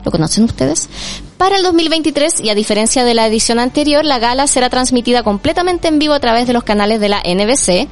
[0.04, 0.90] ¿Lo conocen ustedes?
[1.38, 5.88] Para el 2023, y a diferencia de la edición anterior, la gala será transmitida completamente
[5.88, 7.88] en vivo a través de los canales de la NBC,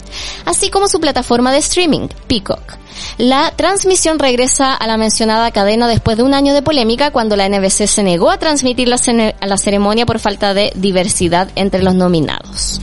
[0.45, 2.77] así como su plataforma de streaming, Peacock.
[3.17, 7.47] La transmisión regresa a la mencionada cadena después de un año de polémica cuando la
[7.47, 8.97] NBC se negó a transmitir la,
[9.41, 12.81] la ceremonia por falta de diversidad entre los nominados.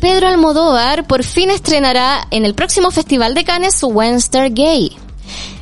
[0.00, 4.96] Pedro Almodóvar por fin estrenará en el próximo Festival de Cannes su Wednesday Gay.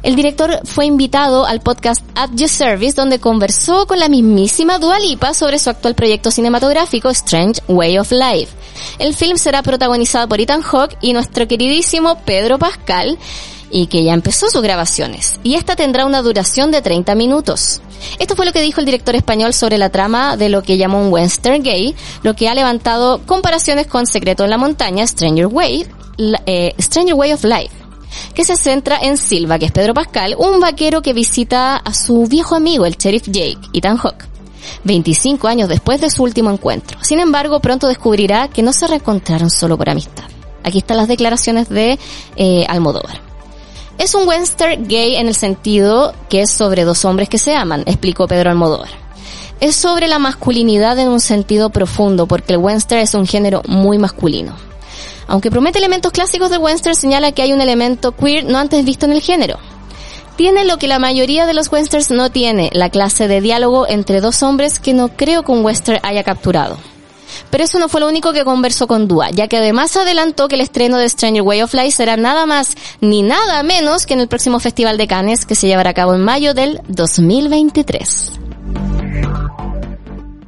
[0.09, 4.99] El director fue invitado al podcast At Your Service donde conversó con la mismísima Dua
[4.99, 8.51] Lipa sobre su actual proyecto cinematográfico Strange Way of Life.
[8.99, 13.19] El film será protagonizado por Ethan Hawke y nuestro queridísimo Pedro Pascal
[13.71, 15.39] y que ya empezó sus grabaciones.
[15.43, 17.83] Y esta tendrá una duración de 30 minutos.
[18.19, 21.03] Esto fue lo que dijo el director español sobre la trama de lo que llamó
[21.03, 25.87] un western gay, lo que ha levantado comparaciones con Secreto en la Montaña, Stranger Way,
[26.47, 27.88] eh, Stranger Way of Life
[28.35, 32.27] que se centra en Silva, que es Pedro Pascal, un vaquero que visita a su
[32.27, 34.27] viejo amigo, el sheriff Jake, Ethan Hawke.
[34.85, 36.99] 25 años después de su último encuentro.
[37.03, 40.25] Sin embargo, pronto descubrirá que no se reencontraron solo por amistad.
[40.63, 41.99] Aquí están las declaraciones de
[42.37, 43.21] eh, Almodóvar.
[43.99, 47.83] Es un western gay en el sentido que es sobre dos hombres que se aman,
[47.87, 48.91] explicó Pedro Almodóvar.
[49.61, 53.99] Es sobre la masculinidad en un sentido profundo, porque el western es un género muy
[53.99, 54.68] masculino.
[55.29, 59.07] Aunque promete elementos clásicos del western, señala que hay un elemento queer no antes visto
[59.07, 59.59] en el género.
[60.37, 64.21] Tiene lo que la mayoría de los westerns no tiene, la clase de diálogo entre
[64.21, 66.79] dos hombres que no creo que un western haya capturado.
[67.51, 70.55] Pero eso no fue lo único que conversó con Dua, ya que además adelantó que
[70.55, 74.21] el estreno de Stranger Way of Life será nada más ni nada menos que en
[74.21, 78.39] el próximo Festival de Cannes que se llevará a cabo en mayo del 2023.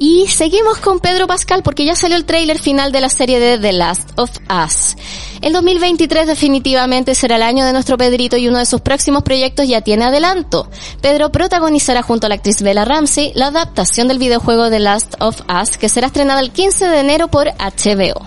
[0.03, 3.59] Y seguimos con Pedro Pascal porque ya salió el tráiler final de la serie de
[3.59, 4.97] The Last of Us.
[5.43, 9.69] El 2023 definitivamente será el año de nuestro Pedrito y uno de sus próximos proyectos
[9.69, 10.71] ya tiene adelanto.
[11.03, 15.43] Pedro protagonizará junto a la actriz Bella Ramsey la adaptación del videojuego The Last of
[15.61, 18.25] Us que será estrenada el 15 de enero por HBO.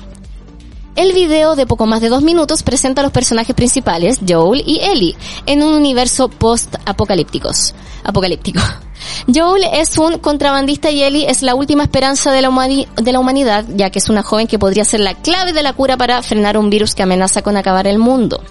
[0.96, 4.80] El video de poco más de dos minutos presenta a los personajes principales, Joel y
[4.80, 5.16] Ellie,
[5.48, 7.74] en un universo post-apocalípticos.
[8.04, 8.62] Apocalíptico.
[9.34, 14.00] Joel es un contrabandista y Ellie es la última esperanza de la, humanidad, ya que
[14.00, 16.96] es una joven que podría ser la clave de la cura para frenar un virus
[16.96, 18.42] que amenaza con acabar el mundo.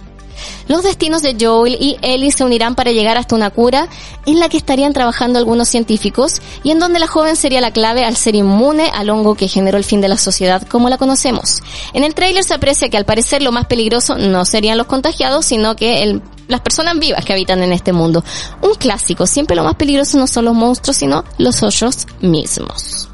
[0.69, 3.89] Los destinos de Joel y Ellie se unirán para llegar hasta una cura
[4.27, 8.05] en la que estarían trabajando algunos científicos y en donde la joven sería la clave
[8.05, 11.63] al ser inmune al hongo que generó el fin de la sociedad como la conocemos.
[11.93, 15.45] En el tráiler se aprecia que al parecer lo más peligroso no serían los contagiados,
[15.45, 18.25] sino que las personas vivas que habitan en este mundo.
[18.61, 23.09] Un clásico, siempre lo más peligroso no son los monstruos, sino los otros mismos.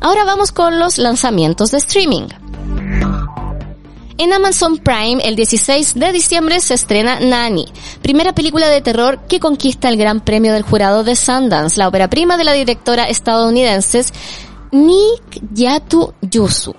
[0.00, 2.28] Ahora vamos con los lanzamientos de streaming.
[4.18, 7.66] En Amazon Prime, el 16 de diciembre se estrena Nani,
[8.02, 12.10] primera película de terror que conquista el Gran Premio del Jurado de Sundance, la ópera
[12.10, 14.04] prima de la directora estadounidense
[14.72, 16.74] Nick Yatu Yusu.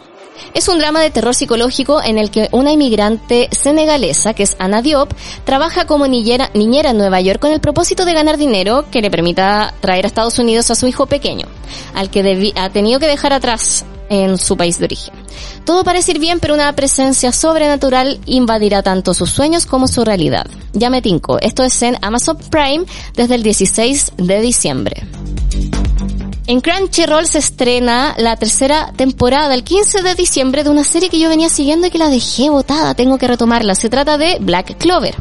[0.53, 4.81] Es un drama de terror psicológico en el que una inmigrante senegalesa, que es Ana
[4.81, 5.13] Diop,
[5.45, 9.73] trabaja como niñera, en Nueva York con el propósito de ganar dinero que le permita
[9.79, 11.47] traer a Estados Unidos a su hijo pequeño,
[11.93, 15.13] al que ha tenido que dejar atrás en su país de origen.
[15.63, 20.45] Todo parece ir bien, pero una presencia sobrenatural invadirá tanto sus sueños como su realidad.
[20.73, 21.39] Ya me tinco.
[21.39, 22.83] Esto es en Amazon Prime
[23.15, 25.03] desde el 16 de diciembre.
[26.51, 31.17] En Crunchyroll se estrena la tercera temporada el 15 de diciembre de una serie que
[31.17, 32.93] yo venía siguiendo y que la dejé botada.
[32.93, 33.73] Tengo que retomarla.
[33.73, 35.15] Se trata de Black Clover.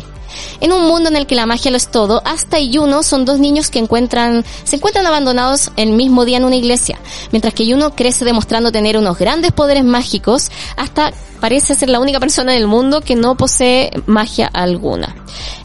[0.60, 3.24] En un mundo en el que la magia lo es todo, Asta y Yuno son
[3.24, 6.98] dos niños que encuentran, se encuentran abandonados el mismo día en una iglesia.
[7.30, 12.18] Mientras que Yuno crece demostrando tener unos grandes poderes mágicos, Asta parece ser la única
[12.18, 15.14] persona en el mundo que no posee magia alguna.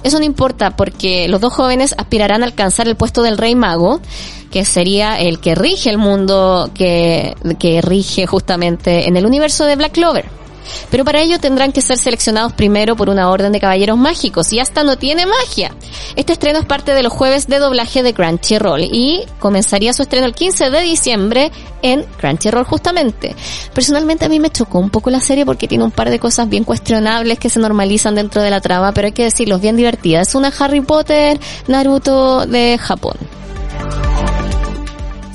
[0.04, 4.00] Eso no importa porque los dos jóvenes aspirarán a alcanzar el puesto del rey mago,
[4.56, 9.76] que sería el que rige el mundo que, que rige justamente en el universo de
[9.76, 10.30] Black Clover.
[10.90, 14.62] Pero para ello tendrán que ser seleccionados primero por una orden de caballeros mágicos y
[14.62, 15.76] hasta no tiene magia.
[16.16, 20.26] Este estreno es parte de los jueves de doblaje de Crunchyroll y comenzaría su estreno
[20.26, 21.52] el 15 de diciembre
[21.82, 23.36] en Crunchyroll justamente.
[23.74, 26.48] Personalmente a mí me chocó un poco la serie porque tiene un par de cosas
[26.48, 30.22] bien cuestionables que se normalizan dentro de la trama, pero hay que decirlo, bien divertida.
[30.22, 33.18] Es una Harry Potter Naruto de Japón.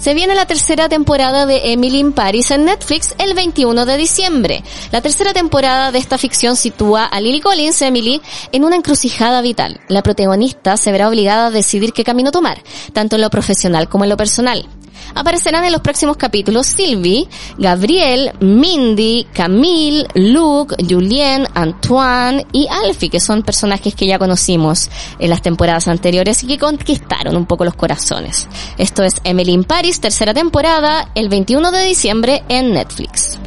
[0.01, 4.65] Se viene la tercera temporada de Emily in Paris en Netflix el 21 de diciembre.
[4.93, 9.79] La tercera temporada de esta ficción sitúa a Lily Collins, Emily, en una encrucijada vital.
[9.89, 12.63] La protagonista se verá obligada a decidir qué camino tomar,
[12.95, 14.67] tanto en lo profesional como en lo personal.
[15.15, 23.21] Aparecerán en los próximos capítulos Sylvie, Gabriel, Mindy, Camille, Luke, Julien, Antoine y Alfie, que
[23.21, 27.75] son personajes que ya conocimos en las temporadas anteriores y que conquistaron un poco los
[27.75, 28.49] corazones.
[28.79, 33.39] Esto es Emily in Paris, tercera temporada, el 21 de diciembre en Netflix.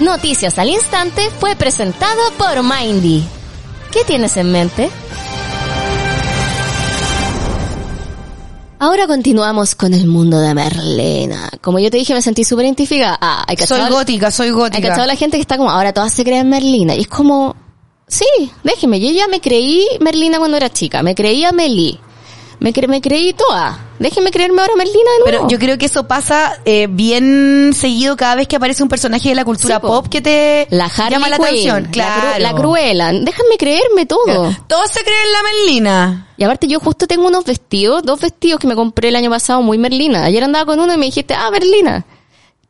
[0.00, 3.24] Noticias al instante fue presentado por Mindy.
[3.92, 4.90] ¿Qué tienes en mente?
[8.80, 11.50] Ahora continuamos con el mundo de Merlina.
[11.60, 13.18] Como yo te dije, me sentí súper identificada.
[13.20, 14.88] Ah, hay Soy gótica, soy hay gótica.
[14.88, 16.94] cachado la gente que está como, ahora todas se creen Merlina.
[16.94, 17.56] Y es como,
[18.06, 18.24] sí,
[18.62, 21.02] déjeme, yo ya me creí Merlina cuando era chica.
[21.02, 21.98] Me creía Meli.
[22.60, 23.84] Me, cre- me creí toda.
[23.98, 25.24] Déjeme creerme ahora Merlina de nuevo.
[25.24, 29.28] Pero yo creo que eso pasa eh, bien seguido cada vez que aparece un personaje
[29.28, 31.82] de la cultura Sí, pop que te la Harley llama la atención.
[31.84, 32.38] la, Claro.
[32.38, 33.12] la cruela.
[33.12, 34.54] Déjame creerme todo.
[34.68, 36.28] Todos se creen la Merlina.
[36.36, 39.60] Y aparte yo justo tengo unos vestidos, dos vestidos que me compré el año pasado
[39.62, 40.24] muy Merlina.
[40.24, 42.04] Ayer andaba con uno y me dijiste, ah, Merlina.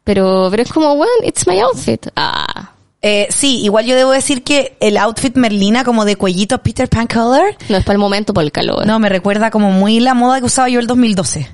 [0.05, 2.07] Pero, pero es como, bueno, it's my outfit.
[2.17, 2.73] Ah.
[3.01, 7.07] Eh, sí, igual yo debo decir que el outfit Merlina como de cuellito Peter Pan
[7.07, 8.87] color, No es para el momento por el calor.
[8.87, 11.49] no, me recuerda como muy la moda que usaba yo el 2012.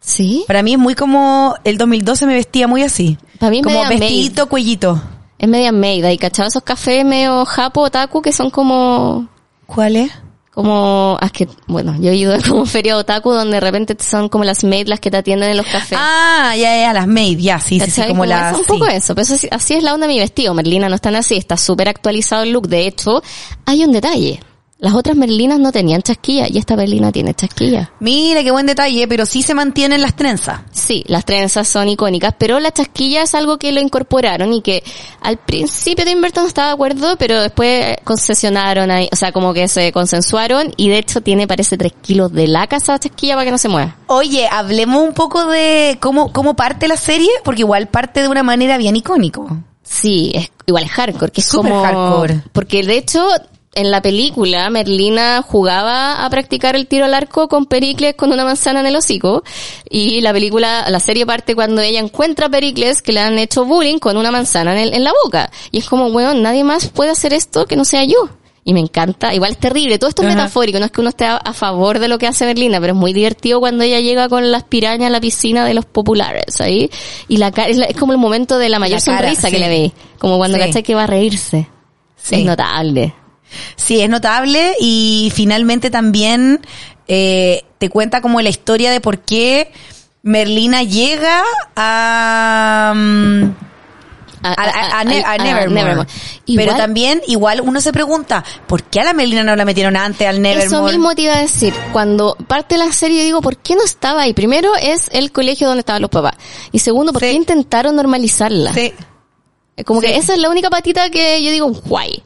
[0.00, 0.44] ¿Sí?
[0.46, 3.18] Para mí es muy como el 2012 me vestía muy así.
[3.38, 5.02] Para mí como vestidito, cuellito.
[5.38, 6.12] Es media made.
[6.12, 9.28] Y cachado esos cafés medio japo, otaku, que son como,
[9.66, 10.10] ¿Cuál es?
[10.58, 13.96] Como, ah, es que, bueno, yo he ido a como feria otaku donde de repente
[14.00, 15.96] son como las maid las que te atienden en los cafés.
[16.00, 18.50] Ah, ya, ya, las made, ya, sí, sí, sí, como Como las...
[18.50, 18.72] eso, un sí.
[18.72, 20.54] poco eso, pero eso así es la onda de mi vestido.
[20.54, 22.66] Merlina no están así, está súper actualizado el look.
[22.66, 23.22] De hecho,
[23.66, 24.40] hay un detalle.
[24.80, 27.90] Las otras Merlinas no tenían chasquilla y esta Merlina tiene chasquilla.
[27.98, 30.60] Mira, qué buen detalle, pero sí se mantienen las trenzas.
[30.70, 34.84] Sí, las trenzas son icónicas, pero la chasquilla es algo que lo incorporaron y que
[35.20, 39.52] al principio de Inverton no estaba de acuerdo, pero después concesionaron ahí, o sea, como
[39.52, 43.46] que se consensuaron y de hecho tiene, parece, tres kilos de laca esa chasquilla para
[43.46, 43.96] que no se mueva.
[44.06, 48.44] Oye, hablemos un poco de cómo, cómo parte la serie, porque igual parte de una
[48.44, 49.48] manera bien icónico.
[49.82, 52.42] Sí, es igual es hardcore, que es Súper como hardcore.
[52.52, 53.26] porque de hecho
[53.78, 58.44] en la película Merlina jugaba a practicar el tiro al arco con Pericles con una
[58.44, 59.42] manzana en el hocico
[59.88, 63.64] y la película, la serie parte cuando ella encuentra a Pericles que le han hecho
[63.64, 66.88] bullying con una manzana en, el- en la boca y es como, weón, nadie más
[66.88, 68.28] puede hacer esto que no sea yo.
[68.64, 70.36] Y me encanta, igual es terrible, todo esto es Ajá.
[70.36, 72.92] metafórico, no es que uno esté a, a favor de lo que hace Merlina, pero
[72.92, 76.60] es muy divertido cuando ella llega con las pirañas a la piscina de los populares
[76.60, 76.90] ahí,
[77.28, 79.58] y la cara, es, es como el momento de la mayor La cara, sonrisa que
[79.58, 80.64] le ve, como cuando Sí.
[80.64, 81.66] cachai que va a reírse.
[82.20, 82.34] Sí.
[82.34, 83.14] Es notable.
[83.76, 86.60] Sí, es notable y finalmente también
[87.06, 89.72] eh, te cuenta como la historia de por qué
[90.22, 91.42] Merlina llega
[91.76, 92.92] a...
[92.94, 93.42] mm,
[94.42, 96.06] A, a, a- a Ne- a a- a Nevermore.
[96.54, 100.26] Pero también, igual uno se pregunta, ¿por qué a la Merlina no la metieron antes
[100.28, 100.66] al Nevermore?
[100.66, 101.74] Eso mismo te iba a decir.
[101.92, 104.34] Cuando parte la serie, yo digo, ¿por qué no estaba ahí?
[104.34, 106.34] Primero es el colegio donde estaban los papás.
[106.72, 107.28] Y segundo, ¿por Sí.
[107.30, 108.72] qué intentaron normalizarla?
[108.74, 108.92] Sí.
[109.84, 110.06] Como Sí.
[110.06, 112.22] que esa es la única patita que yo digo, guay.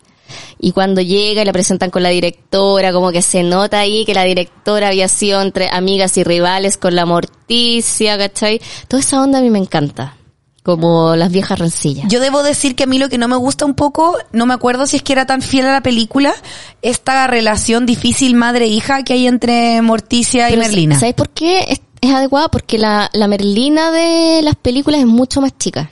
[0.61, 4.14] Y cuando llega y la presentan con la directora, como que se nota ahí que
[4.14, 8.61] la directora había sido entre amigas y rivales con la Morticia, ¿cachai?
[8.89, 10.16] Toda esa onda a mí me encanta.
[10.62, 12.07] Como las viejas rencillas.
[12.09, 14.55] Yo debo decir que a mí lo que no me gusta un poco, no me
[14.55, 16.33] acuerdo si es que era tan fiel a la película,
[16.83, 21.01] esta relación difícil madre-hija que hay entre Morticia y Merlina.
[21.01, 21.61] ¿Sabes por qué?
[21.68, 25.91] Es- es adecuada porque la, la Merlina de las películas es mucho más chica.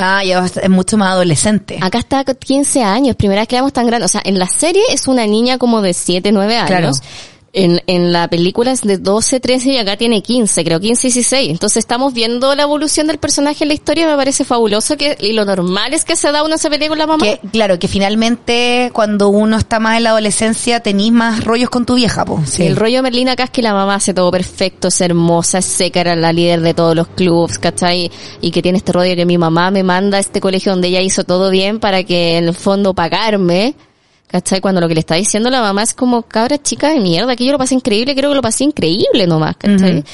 [0.00, 1.78] Ah, ya es mucho más adolescente.
[1.80, 4.06] Acá está con 15 años, primera vez que la vemos tan grande.
[4.06, 6.68] O sea, en la serie es una niña como de 7, 9 años.
[6.68, 6.90] Claro.
[7.52, 11.50] En, en la película es de 12, 13 y acá tiene 15, creo 15, 16.
[11.50, 15.32] Entonces estamos viendo la evolución del personaje en la historia, me parece fabuloso que, y
[15.32, 17.24] lo normal es que se da una se pelea con la mamá.
[17.24, 21.84] Que, claro, que finalmente cuando uno está más en la adolescencia tenís más rollos con
[21.84, 22.40] tu vieja, po.
[22.46, 22.62] Sí.
[22.64, 25.64] El rollo de Merlina acá es que la mamá hace todo perfecto, es hermosa, es
[25.64, 28.12] seca, era la líder de todos los clubs, ¿cachai?
[28.40, 31.00] Y que tiene este rollo que mi mamá me manda a este colegio donde ella
[31.00, 33.74] hizo todo bien para que en el fondo pagarme,
[34.30, 34.60] ¿cachai?
[34.60, 37.44] Cuando lo que le está diciendo la mamá es como, cabra chica de mierda, que
[37.44, 40.04] yo lo pasé increíble, creo que lo pasé increíble nomás, ¿cachai?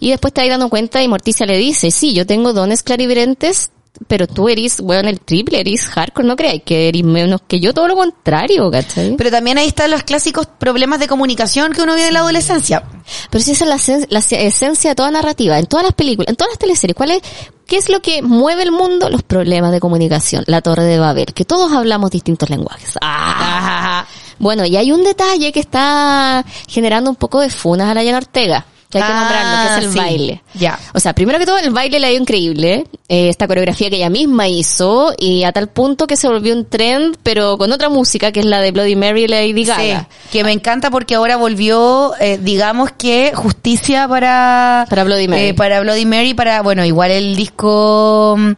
[0.00, 3.70] Y después te ahí dando cuenta y Morticia le dice, sí, yo tengo dones clarividentes,
[4.08, 7.72] pero tú eres, weón, el triple, eres hardcore, no creáis que eres menos que yo,
[7.74, 9.16] todo lo contrario, ¿cachai?
[9.16, 12.82] Pero también ahí están los clásicos problemas de comunicación que uno vive en la adolescencia.
[13.30, 16.28] Pero si esa es la, esencia- la esencia de toda narrativa, en todas las películas,
[16.30, 17.22] en todas las teleseries, ¿cuál es,
[17.66, 19.08] qué es lo que mueve el mundo?
[19.10, 22.94] Los problemas de comunicación, la torre de Babel, que todos hablamos distintos lenguajes.
[23.00, 24.06] Ah.
[24.38, 28.66] Bueno, y hay un detalle que está generando un poco de funas a la Ortega,
[28.90, 29.98] que hay que Ah, nombrarlo, que es el sí.
[29.98, 30.42] baile.
[30.54, 30.78] Ya.
[30.94, 34.10] O sea, primero que todo, el baile le dio increíble, eh, esta coreografía que ella
[34.10, 38.30] misma hizo, y a tal punto que se volvió un trend, pero con otra música,
[38.32, 40.08] que es la de Bloody Mary y Lady Gaga.
[40.10, 45.42] Sí, que me encanta porque ahora volvió, eh, digamos que justicia para Para Bloody Mary.
[45.48, 48.52] eh, para Bloody Mary, para bueno, igual el disco mm,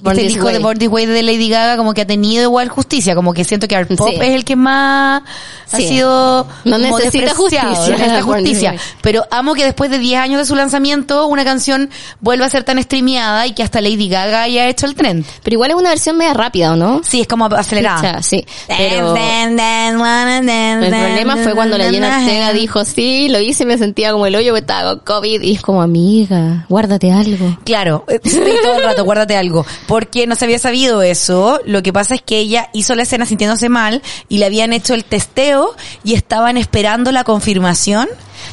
[0.00, 0.54] Born este disco Way.
[0.54, 3.44] de Born This Way de Lady Gaga como que ha tenido igual justicia, como que
[3.44, 4.16] siento que Art Pop Sí.
[4.20, 5.22] es el que más
[5.72, 8.74] ha sido No necesita justicia, necesita justicia.
[9.02, 11.90] Pero amo que después de 10 años de su lanzamiento una canción
[12.20, 15.24] vuelva a ser tan streameada y que hasta Lady Gaga haya hecho el trend.
[15.42, 17.00] Pero igual es una versión media rápida, ¿o no?
[17.04, 18.22] Sí, es como acelerada.
[18.22, 18.44] Sí.
[18.66, 22.26] Pero el problema fue cuando la Jenna dance.
[22.26, 25.42] Ortega dijo, sí, lo hice y me sentía como el hoyo que estaba con COVID.
[25.42, 27.58] Y es como, amiga, guárdate algo.
[27.64, 28.18] Claro, eh,
[28.62, 29.64] todo el rato, guárdate algo.
[29.86, 31.60] Porque no se había sabido eso.
[31.66, 34.94] Lo que pasa es que ella hizo la escena sintiéndose mal y le habían hecho
[34.94, 38.08] el testeo y estaban esperando la confirmación.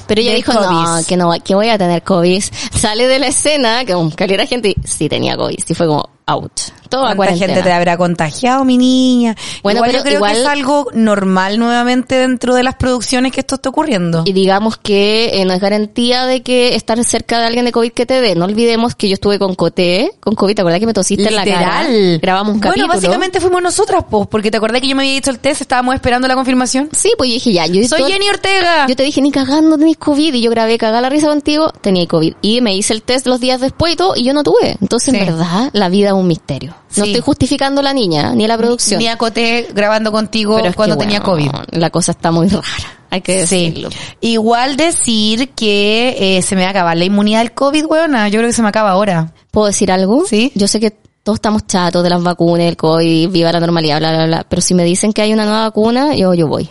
[0.08, 1.06] Pero ella dijo, no, COVID.
[1.06, 2.44] que no, que voy a tener COVID.
[2.74, 5.60] Sale de la escena, que con calera gente, y sí tenía COVID.
[5.66, 6.52] Sí fue como, out.
[6.90, 7.54] Todo a ¿Cuánta cuarentena.
[7.54, 9.36] gente te habrá contagiado, mi niña?
[9.64, 13.32] Bueno, igual pero yo creo igual- que es algo normal nuevamente dentro de las producciones
[13.32, 14.24] que esto está ocurriendo.
[14.26, 17.92] Y digamos que eh, no es garantía de que estar cerca de alguien de COVID
[17.94, 18.36] que te dé.
[18.36, 21.36] No olvidemos que yo estuve con Coté, con COVID, ¿te acuerdas que me tosiste en
[21.36, 21.86] la cara?
[22.22, 22.88] Grabamos un capítulo.
[22.88, 25.62] Bueno, básicamente fuimos nosotras, pues, porque te acordás que yo me había hecho el test,
[25.62, 26.90] estábamos esperando la confirmación.
[26.92, 28.88] Sí, pues yo dije ya, yo Soy todo- Jenny Ortega.
[28.88, 30.34] Yo te dije, ni cagando tenés COVID.
[30.34, 32.34] Y yo grabé cagar la risa contigo, tenía COVID.
[32.42, 34.78] Y me hice el test los días después y todo, y yo no tuve.
[34.82, 35.20] Entonces, Sí.
[35.20, 36.72] en verdad, la vida es un misterio.
[36.96, 37.10] No Sí.
[37.12, 39.00] estoy justificando a la niña, ni a la producción.
[39.00, 41.78] Ni acoté grabando contigo Pero es cuando que, tenía bueno, COVID.
[41.80, 42.66] La cosa está muy rara.
[43.10, 43.90] Hay que decirlo.
[44.22, 48.30] Igual decir que eh, se me va a acabar la inmunidad del COVID, weona.
[48.30, 49.34] Yo creo que se me acaba ahora.
[49.52, 50.24] ¿Puedo decir algo?
[50.26, 50.52] Sí.
[50.56, 50.92] Yo sé que
[51.24, 54.46] todos estamos chatos de las vacunas, el COVID, viva la normalidad, bla, bla, bla.
[54.48, 56.70] Pero si me dicen que hay una nueva vacuna, yo, yo voy.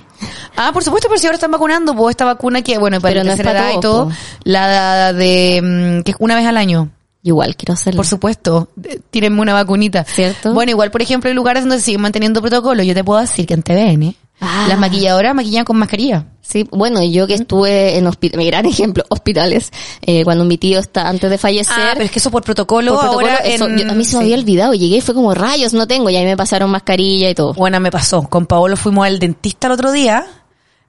[0.56, 3.24] Ah, por supuesto, pero si ahora están vacunando, pues esta vacuna que, bueno, para Pero
[3.24, 4.14] la no es para y todo, po.
[4.44, 6.90] la de, mm, que es una vez al año.
[7.22, 7.98] Igual quiero hacerlo.
[7.98, 10.04] Por supuesto, eh, tírenme una vacunita.
[10.04, 10.54] ¿Cierto?
[10.54, 12.82] Bueno, igual, por ejemplo, hay lugares donde siguen manteniendo protocolo.
[12.82, 14.64] Yo te puedo decir que en TVN, Ah.
[14.70, 16.24] las maquilladoras maquillan con mascarilla.
[16.40, 20.78] Sí, bueno, yo que estuve en hospitales, mi gran ejemplo, hospitales, eh, cuando mi tío
[20.78, 21.74] está antes de fallecer.
[21.78, 24.02] Ah, pero es que eso por protocolo, por protocolo, ahora eso, en- yo- a mí
[24.06, 24.32] se me sí.
[24.32, 27.34] había olvidado, llegué y fue como rayos, no tengo, y ahí me pasaron mascarilla y
[27.34, 27.52] todo.
[27.52, 28.22] Bueno, me pasó.
[28.22, 30.24] Con Paolo fuimos al dentista el otro día.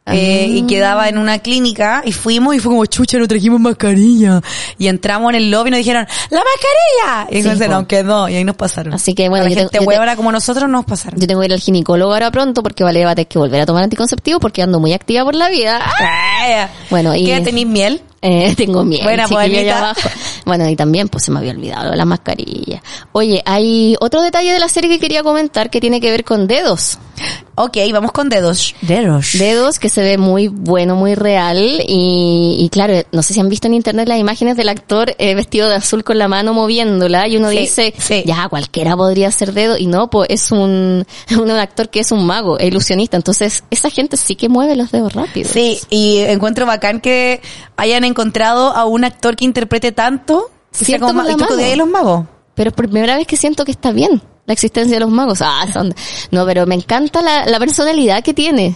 [0.08, 0.56] Eh, Ah.
[0.58, 4.42] y quedaba en una clínica y fuimos y fue como chucha, no trajimos mascarilla.
[4.78, 7.28] Y entramos en el lobby y nos dijeron, ¡la mascarilla!
[7.30, 7.74] Y Sí, entonces po.
[7.74, 8.94] nos quedó y ahí nos pasaron.
[8.94, 11.20] Así que, bueno, A la yo gente tengo- yo te- huevona como nosotros nos pasaron.
[11.20, 13.62] Yo tengo que ir al ginecólogo ahora pronto porque vale, va a tener que volver
[13.62, 15.80] a tomar anticonceptivo porque ando muy activa por la vida.
[16.44, 17.26] Ah, Bueno, y...
[17.26, 18.02] ¿Qué tenéis miel?
[18.22, 19.04] Eh, tengo miedo.
[19.04, 20.10] Buena, pues, abajo.
[20.46, 22.82] Bueno, y también pues se me había olvidado la mascarilla.
[23.12, 26.48] Oye, hay otro detalle de la serie que quería comentar que tiene que ver con
[26.48, 27.00] dedos.
[27.56, 28.74] Ok, vamos con dedos.
[28.82, 29.34] Dedos.
[29.34, 33.50] Dedos que se ve muy bueno, muy real y, y claro, no sé si han
[33.50, 37.28] visto en internet las imágenes del actor eh, vestido de azul con la mano moviéndola
[37.28, 38.24] y uno Sí, dice, sí.
[38.26, 41.06] ya cualquiera podría ser dedo y no, pues es un,
[41.40, 44.92] un actor que es un mago, es ilusionista, entonces esa gente sí que mueve los
[44.92, 45.48] dedos rápido.
[45.52, 47.42] Sí, y encuentro bacán que
[47.78, 50.50] hayan encontrado a un actor que interprete tanto.
[50.78, 52.26] que sea como ¿Y tú a los magos?
[52.56, 55.42] Pero es por primera vez que siento que está bien la existencia de los magos.
[55.42, 55.94] Ah, son-
[56.32, 58.76] no, pero me encanta la, la personalidad que tiene.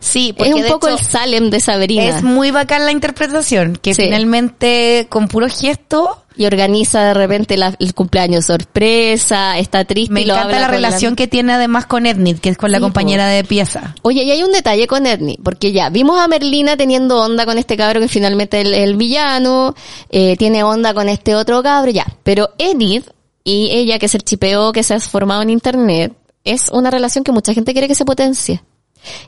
[0.00, 2.02] Sí, Es un de poco hecho, el Salem de Sabrina.
[2.04, 4.02] Es muy bacán la interpretación, que Sí.
[4.02, 10.22] finalmente con puro gesto Y organiza de repente la- el cumpleaños sorpresa, está triste Me
[10.22, 12.78] y lo encanta habla la relación que tiene además con Ednit, que es con la
[12.78, 13.94] Sí, compañera de pieza.
[14.02, 17.58] Oye, y hay un detalle con Edney, porque ya vimos a Merlina teniendo onda con
[17.58, 19.74] este cabro que finalmente es el, el villano,
[20.08, 22.06] eh, tiene onda con este otro cabro, ya.
[22.22, 23.02] Pero Enid
[23.44, 26.12] y ella, que es el chipeo que se ha formado en internet,
[26.44, 28.62] es una relación que mucha gente quiere que se potencie.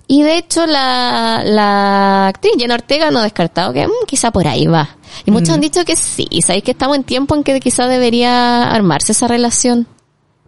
[0.07, 4.47] Y de hecho la, la actriz Jenna Ortega no ha descartado que mm, quizá por
[4.47, 4.97] ahí va.
[5.25, 7.87] Y muchos han dicho que sí, y sabéis que estamos en tiempo en que quizá
[7.89, 9.87] debería armarse esa relación.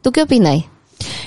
[0.03, 0.65] ¿Tú qué opináis?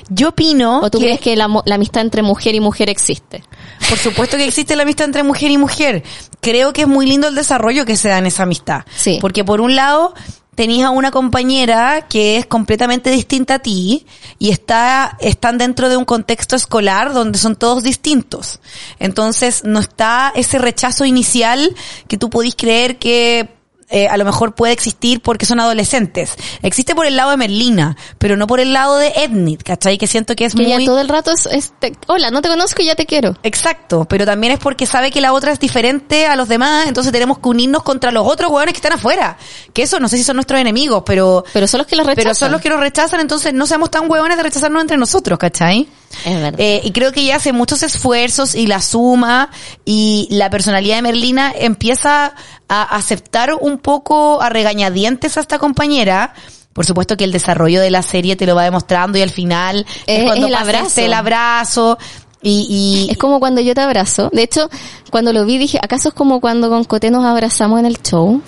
[0.10, 3.44] Yo opino ¿O tú que, crees que la amistad entre mujer y mujer existe?
[3.90, 6.04] por supuesto que existe la amistad entre mujer y mujer.
[6.42, 8.82] Creo que es muy lindo el desarrollo que se da en esa amistad.
[8.96, 9.18] Sí.
[9.22, 10.14] Porque por un lado,
[10.58, 14.08] tenías a una compañera que es completamente distinta a ti
[14.40, 18.60] y está, están dentro de un contexto escolar donde son todos distintos.
[18.98, 21.76] Entonces, no está ese rechazo inicial
[22.08, 23.57] que tú podís creer que
[23.90, 26.32] eh, a lo mejor puede existir porque son adolescentes.
[26.62, 29.98] Existe por el lado de Merlina, pero no por el lado de Ednit, ¿cachai?
[29.98, 30.72] Que siento que es Que muy...
[30.72, 33.38] ya todo el rato es, es te- hola, no te conozco y ya te quiero.
[33.44, 37.14] Exacto, pero también es porque sabe que la otra es diferente a los demás, entonces
[37.14, 39.38] tenemos que unirnos contra los otros hueones que están afuera.
[39.74, 41.46] Que eso, no sé si son nuestros enemigos, pero...
[41.54, 42.24] Pero son los que los rechazan.
[42.26, 45.40] Pero son los que nos rechazan, entonces no seamos tan hueones de rechazarnos entre nosotros,
[45.40, 45.88] ¿cachai?
[46.26, 46.60] Es verdad.
[46.60, 49.50] Eh, y creo que ella hace muchos esfuerzos y la suma
[49.86, 52.34] y la personalidad de Merlina empieza
[52.70, 56.34] a aceptar un poco a regañadientes a esta compañera.
[56.74, 59.86] Por supuesto que el desarrollo de la serie te lo va demostrando y al final
[60.06, 61.02] es, Es- cuando el abrazo.
[61.02, 61.98] el abrazo
[62.44, 64.30] y, y es como cuando yo te abrazo.
[64.32, 64.70] De hecho,
[65.10, 68.42] cuando lo vi dije, ¿acaso es como cuando con Coté nos abrazamos en el show?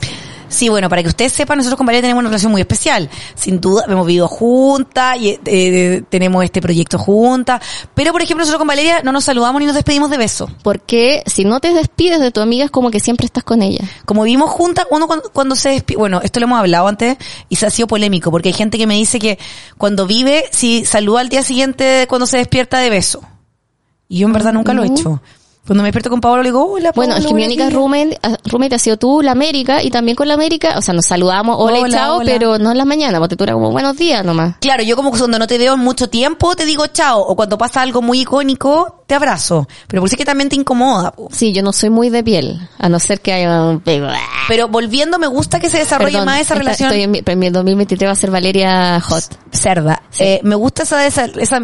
[0.49, 3.09] Sí, bueno, para que ustedes sepan, nosotros con Valeria tenemos una relación muy especial.
[3.35, 7.61] Sin duda, hemos vivido juntas y eh, tenemos este proyecto juntas.
[7.93, 10.49] Pero, por ejemplo, nosotros con Valeria no nos saludamos ni nos despedimos de beso.
[10.63, 13.85] Porque si no te despides de tu amiga es como que siempre estás con ella.
[14.05, 17.55] Como vivimos juntas, uno cuando, cuando se despide, bueno, esto lo hemos hablado antes y
[17.55, 19.37] se ha sido polémico porque hay gente que me dice que
[19.77, 23.21] cuando vive, si saluda al día siguiente cuando se despierta de beso.
[24.07, 25.21] Y yo en verdad nunca lo he hecho.
[25.68, 27.74] Cuando me despierto con Pablo le digo, hola, Bueno, Pablo, es que mi única días".
[27.74, 30.95] roommate, ah, roommate ha sido tú, la América, y también con la América, o sea,
[30.95, 32.32] nos saludamos, hola, y Hola, chao, hola.
[32.32, 34.55] pero no en las mañanas, porque tú eras como buenos días nomás.
[34.62, 37.36] Claro, yo como que cuando no te veo en mucho tiempo te digo chao, o
[37.36, 39.68] cuando pasa algo muy icónico te abrazo.
[39.88, 41.12] Pero por eso es que también te incomoda.
[41.12, 41.30] po.
[41.32, 43.84] Sí, yo no soy muy de piel, a no ser que haya un...
[44.47, 46.89] Pero volviendo, me gusta que se desarrolle Perdón, más esa esta- relación.
[46.89, 49.24] Estoy en mi, en mi 2023 va a ser Valeria Hot.
[49.51, 50.01] cerda.
[50.18, 51.60] Eh, me gusta esa, esa, esa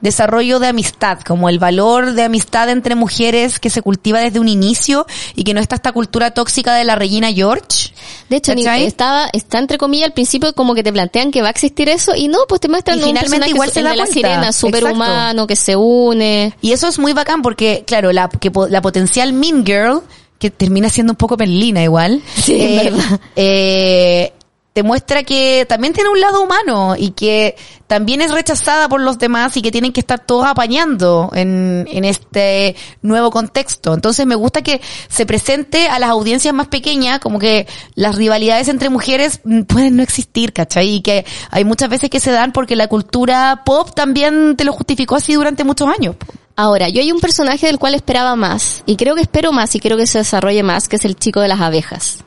[0.00, 4.48] desarrollo de amistad, como el valor de amistad entre mujeres que se cultiva desde un
[4.48, 7.92] inicio y que no está esta cultura tóxica de la Regina George.
[8.28, 8.86] De hecho, ni- ¿Cachai?
[8.86, 12.12] estaba, está entre comillas al principio como que te plantean que va a existir eso
[12.16, 15.56] y no, pues te muestran Y un finalmente igual se da la sirena, superhumano, que
[15.56, 16.54] se une.
[16.60, 20.00] Y eso es muy bacán porque, claro, la, que, la potencial Mean Girl,
[20.38, 23.20] que termina siendo un poco Merlina igual, Sí, es verdad.
[23.36, 24.32] eh,
[24.72, 27.56] te muestra que también tiene un lado humano y que
[27.88, 32.04] también es rechazada por los demás y que tienen que estar todos apañando en, en
[32.04, 33.94] este nuevo contexto.
[33.94, 37.66] Entonces me gusta que se presente a las audiencias más pequeñas como que
[37.96, 40.88] las rivalidades entre mujeres mm, pueden no existir, ¿cachai?
[40.88, 44.72] Y que hay muchas veces que se dan porque la cultura pop también te lo
[44.72, 46.14] justificó así durante muchos años.
[46.54, 49.80] Ahora, yo hay un personaje del cual esperaba más y creo que espero más y
[49.80, 52.24] creo que se desarrolle más, que es el chico de las abejas.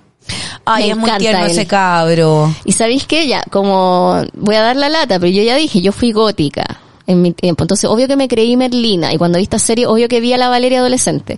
[0.65, 1.51] Ay, Me es muy tierno él.
[1.51, 2.53] ese cabro.
[2.65, 5.91] Y sabéis que ya, como voy a dar la lata, pero yo ya dije, yo
[5.91, 7.63] fui gótica en mi tiempo.
[7.63, 9.13] Entonces, obvio que me creí Merlina.
[9.13, 11.37] Y cuando vi esta serie, obvio que vi a la Valeria adolescente.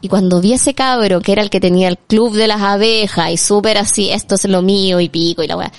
[0.00, 3.30] Y cuando vi ese cabro, que era el que tenía el club de las abejas
[3.30, 5.72] y súper así, esto es lo mío y pico y la weá.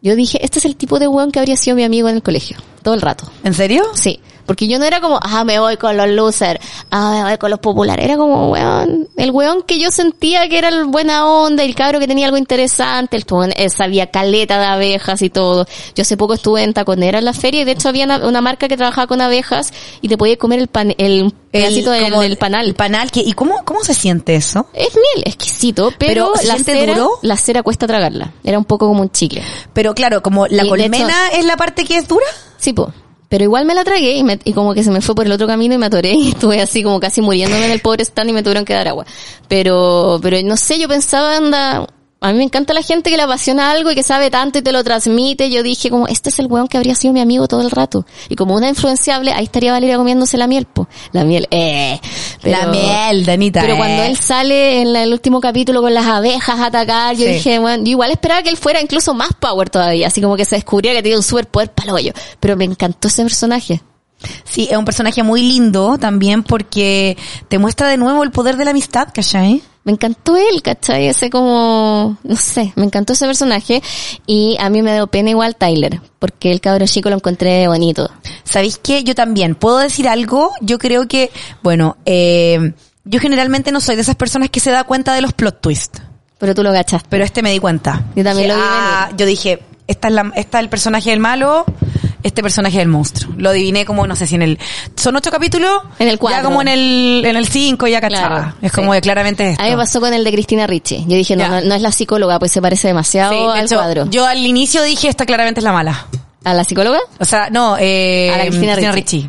[0.00, 2.22] Yo dije, este es el tipo de weón que habría sido mi amigo en el
[2.22, 2.58] colegio.
[2.82, 3.24] Todo el rato.
[3.44, 3.84] ¿En serio?
[3.94, 4.20] Sí.
[4.46, 6.60] Porque yo no era como, ah, me voy con los losers,
[6.90, 8.04] ah, me voy con los populares.
[8.04, 12.00] Era como, weón, el weón que yo sentía que era el buena onda, el cabro
[12.00, 13.24] que tenía algo interesante, el
[13.56, 15.66] él sabía caleta de abejas y todo.
[15.94, 18.40] Yo hace poco estuve en Taconera en la feria y de hecho había una, una
[18.40, 22.22] marca que trabajaba con abejas y te podía comer el pan, el pedacito del, como
[22.22, 22.66] del panal.
[22.66, 24.66] El panal, que, ¿y cómo, cómo se siente eso?
[24.72, 27.18] es miel, exquisito, pero, Pero, ¿se la cera, duro?
[27.22, 28.32] la cera cuesta tragarla.
[28.42, 29.42] Era un poco como un chicle.
[29.72, 32.26] Pero claro, como la Y colmena es la parte que es dura.
[32.62, 32.92] Sí, po.
[33.28, 35.32] Pero igual me la tragué y, me- y como que se me fue por el
[35.32, 38.30] otro camino y me atoré y estuve así como casi muriéndome en el pobre stand
[38.30, 39.04] y me tuvieron que dar agua.
[39.48, 41.88] Pero, pero no sé, yo pensaba, anda,
[42.22, 44.62] a mí me encanta la gente que le apasiona algo y que sabe tanto y
[44.62, 45.50] te lo transmite.
[45.50, 48.06] Yo dije como, este es el weón que habría sido mi amigo todo el rato.
[48.28, 50.88] Y como una influenciable, ahí estaría Valeria comiéndose la miel, po.
[51.12, 52.00] La miel, eh.
[52.44, 53.60] la Pero- miel, Danita.
[53.62, 53.76] Pero eh.
[53.76, 57.32] cuando él sale en la- el último capítulo con las abejas a atacar, yo Sí.
[57.32, 60.44] dije, bueno, yo igual esperaba que él fuera incluso más power todavía, así como que
[60.44, 62.12] se descubría que tenía un superpoder para hoyo.
[62.40, 63.82] Pero me encantó ese personaje.
[64.44, 67.16] Sí, es un personaje muy lindo también porque
[67.48, 69.62] te muestra de nuevo el poder de la amistad, ¿cachai?
[69.84, 71.08] Me encantó él, ¿cachai?
[71.08, 73.82] Ese como, no sé, me encantó ese personaje
[74.26, 78.10] y a mí me dio pena igual Tyler, porque el cabro chico lo encontré bonito.
[78.44, 79.02] ¿Sabéis qué?
[79.04, 79.54] Yo también.
[79.54, 80.52] ¿Puedo decir algo?
[80.60, 81.30] Yo creo que,
[81.62, 82.74] bueno, eh,
[83.04, 86.02] yo generalmente no soy de esas personas que se da cuenta de los plot twists.
[86.38, 87.06] Pero tú lo gachaste.
[87.08, 88.04] Pero este me di cuenta.
[88.16, 91.10] Yo también Dije, lo vi ah, Yo dije, esta es, la, esta es el personaje
[91.10, 91.64] del malo,
[92.22, 93.34] este personaje del monstruo.
[93.36, 94.58] Lo adiviné como, no sé si en el...
[94.96, 95.82] Son ocho capítulos.
[95.98, 96.38] En el cuatro.
[96.38, 98.38] Ya como en el, en el cinco ya cachaba.
[98.38, 98.76] Claro, es sí.
[98.76, 99.62] como de claramente esto.
[99.62, 101.04] A mí me pasó con el de Cristina Ricci.
[101.06, 103.66] Yo dije, no, no, no es la psicóloga, pues se parece demasiado Sí, de al
[103.66, 104.06] hecho, cuadro.
[104.10, 106.06] Yo al inicio dije, esta claramente es la mala.
[106.44, 106.98] ¿A la psicóloga?
[107.18, 109.28] O sea, no, eh, A la Cristina Ricci.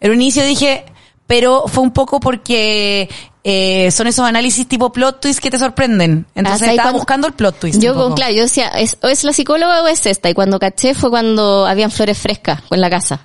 [0.00, 0.84] En un inicio dije,
[1.26, 3.08] pero fue un poco porque
[3.44, 6.26] eh, son esos análisis tipo plot twist que te sorprenden.
[6.34, 6.98] Entonces ¿sabes estaba cuándo?
[6.98, 7.80] buscando el plot twist.
[7.80, 8.14] Yo, poco.
[8.14, 10.28] claro, yo decía, ¿es, o es la psicóloga o es esta?
[10.30, 13.20] Y cuando caché fue cuando habían flores frescas en la casa.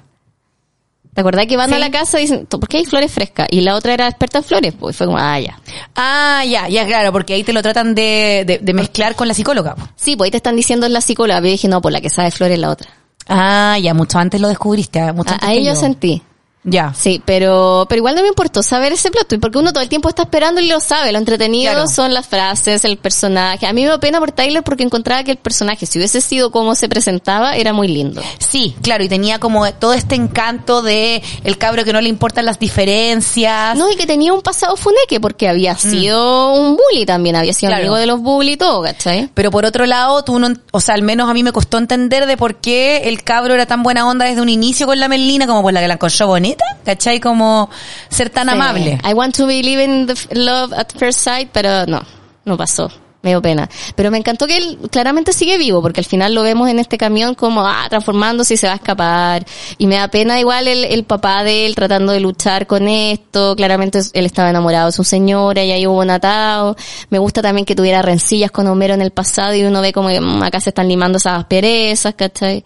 [1.13, 1.75] ¿Te acordás que van Sí.
[1.75, 3.47] a la casa y dicen, ¿por qué hay flores frescas?
[3.49, 5.57] Y la otra era experta en flores, pues fue como, ah, ya.
[5.95, 9.33] Ah, ya, ya, claro, porque ahí te lo tratan de, de, de mezclar con la
[9.33, 9.77] psicóloga.
[9.95, 11.37] Sí, pues ahí te están diciendo es la psicóloga.
[11.39, 12.89] Pero yo dije, no, por la que sabe flores es la otra.
[13.29, 14.99] Ah, ya, mucho antes lo descubriste.
[14.99, 16.21] ah, Mucho antes ahí yo sentí.
[16.65, 16.93] Ya.
[16.95, 19.89] Sí, pero, pero igual no me importó saber ese plot twist, porque uno todo el
[19.89, 21.11] tiempo está esperando y lo sabe.
[21.11, 21.87] Lo entretenido Claro.
[21.87, 23.67] son las frases, el personaje.
[23.67, 26.51] A mí me da pena por Tyler porque encontraba que el personaje, si hubiese sido
[26.51, 28.21] como se presentaba, era muy lindo.
[28.39, 32.45] Sí, claro, y tenía como todo este encanto de el cabro que no le importan
[32.45, 33.77] las diferencias.
[33.77, 37.65] No, y que tenía un pasado funeque porque había sido un bully también, había sido
[37.69, 37.73] Mm.
[37.75, 37.81] Claro.
[37.83, 39.29] amigo de los bully y todo, ¿cachai?
[39.33, 42.25] Pero por otro lado, tú no, o sea, al menos a mí me costó entender
[42.25, 45.47] de por qué el cabro era tan buena onda desde un inicio con la Melina
[45.47, 47.19] como por la que la encontró bonita, ¿cachai?
[47.19, 47.69] Como
[48.09, 48.53] ser tan Sí.
[48.53, 48.99] amable.
[49.03, 52.01] I want to believe in the love at first sight, pero no,
[52.45, 52.91] no pasó.
[53.21, 53.67] Me dio pena.
[53.95, 56.95] Pero me encantó que él claramente sigue vivo, porque al final lo vemos en este
[56.95, 59.43] camión como, ah, transformándose y se va a escapar.
[59.79, 63.55] Y me da pena igual el, el papá de él tratando de luchar con esto.
[63.55, 66.75] Claramente él estaba enamorado de su señora y ahí hubo un atado.
[67.09, 70.09] Me gusta también que tuviera rencillas con Homero en el pasado y uno ve como
[70.09, 72.63] que mm, acá se están limando esas perezas, ¿cachai?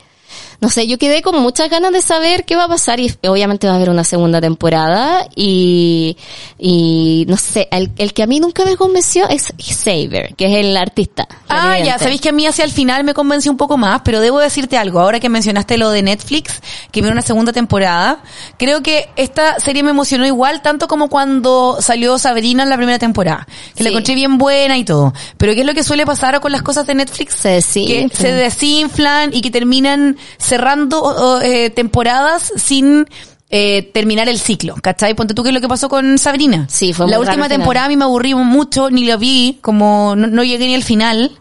[0.61, 3.65] No sé, yo quedé con muchas ganas de saber qué va a pasar y obviamente
[3.67, 6.17] va a haber una segunda temporada y,
[6.57, 10.65] y no sé, el, el que a mí nunca me convenció es Xavier, que es
[10.65, 11.27] el artista.
[11.47, 14.19] Ah, ya, sabéis que a mí hacia el final me convenció un poco más, pero
[14.19, 18.21] debo decirte algo, ahora que mencionaste lo de Netflix, que viene una segunda temporada,
[18.57, 22.99] creo que esta serie me emocionó igual, tanto como cuando salió Sabrina en la primera
[22.99, 23.93] temporada, que la Sí.
[23.93, 25.13] encontré bien buena y todo.
[25.37, 27.33] Pero ¿qué es lo que suele pasar con las cosas de Netflix?
[27.35, 28.09] Se desinflan.
[28.09, 30.17] Que se desinflan y que terminan
[30.49, 33.05] cerrando eh, temporadas sin
[33.49, 35.13] eh, terminar el ciclo, ¿cachai?
[35.15, 36.67] Ponte tú qué es lo que pasó con Sabrina.
[36.69, 39.59] Sí, fue La muy raro última temporada a mí me aburrí mucho, ni lo vi,
[39.61, 41.31] como no, no llegué ni al final.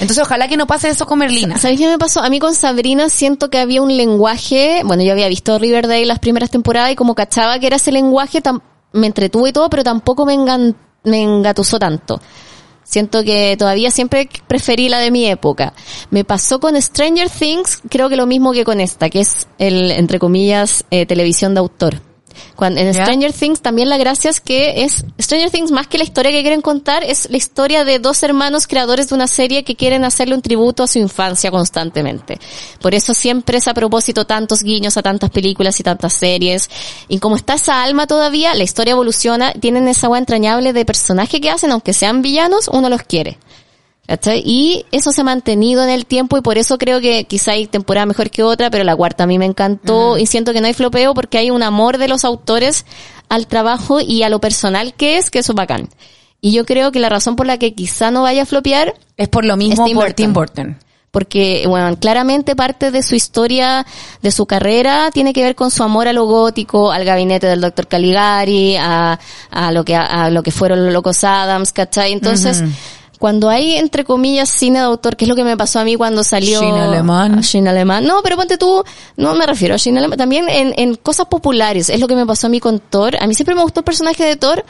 [0.00, 1.58] Entonces ojalá que no pase eso con Merlina.
[1.58, 2.20] ¿Sabes qué me pasó?
[2.22, 6.18] A mí con Sabrina siento que había un lenguaje, bueno, yo había visto Riverdale las
[6.18, 8.40] primeras temporadas y como cachaba que era ese lenguaje,
[8.92, 12.20] me entretuvo y todo, pero tampoco me, engan- me engatusó tanto.
[12.84, 15.72] Siento que todavía siempre preferí la de mi época.
[16.10, 19.90] Me pasó con Stranger Things, creo que lo mismo que con esta, que es el,
[19.92, 22.11] entre comillas, eh, televisión de autor.
[22.56, 22.92] Cuando, en.
[22.92, 26.42] Stranger Things también la gracia es que es, Stranger Things más que la historia que
[26.42, 30.34] quieren contar, es la historia de dos hermanos creadores de una serie que quieren hacerle
[30.34, 32.38] un tributo a su infancia constantemente.
[32.80, 36.68] Por eso siempre es a propósito tantos guiños a tantas películas y tantas series.
[37.08, 41.40] Y como está esa alma todavía, la historia evoluciona, tienen esa agua entrañable de personaje
[41.40, 43.38] que hacen, aunque sean villanos, uno los quiere.
[44.06, 44.42] ¿Cachai?
[44.44, 47.66] Y eso se ha mantenido en el tiempo y por eso creo que quizá hay
[47.66, 50.66] temporada mejor que otra, pero la cuarta a mí me encantó y siento que no
[50.66, 52.84] hay flopeo porque hay un amor de los autores
[53.28, 55.88] al trabajo y a lo personal que es, que eso es bacán.
[56.40, 59.28] Y yo creo que la razón por la que quizá no vaya a flopear Es
[59.28, 60.16] por lo mismo Tim por Burton.
[60.16, 60.78] Tim Burton.
[61.12, 63.86] porque, bueno, claramente parte de su historia,
[64.20, 67.60] de su carrera, tiene que ver con su amor a lo gótico, al gabinete del
[67.60, 72.12] doctor Caligari, a, a lo que, a, lo que fueron los locos Adams, ¿cachai?
[72.12, 72.64] Entonces,
[73.22, 75.94] cuando hay, entre comillas, cine de autor, que es lo que me pasó a mí
[75.94, 76.58] cuando salió...
[76.58, 77.36] Cine alemán.
[77.38, 78.04] Ah, Cine alemán.
[78.04, 78.82] No, pero ponte tú,
[79.16, 82.26] no me refiero a cine alemán, también en, en cosas populares, es lo que me
[82.26, 83.14] pasó a mí con Thor.
[83.20, 84.64] A mí siempre me gustó el personaje de Thor,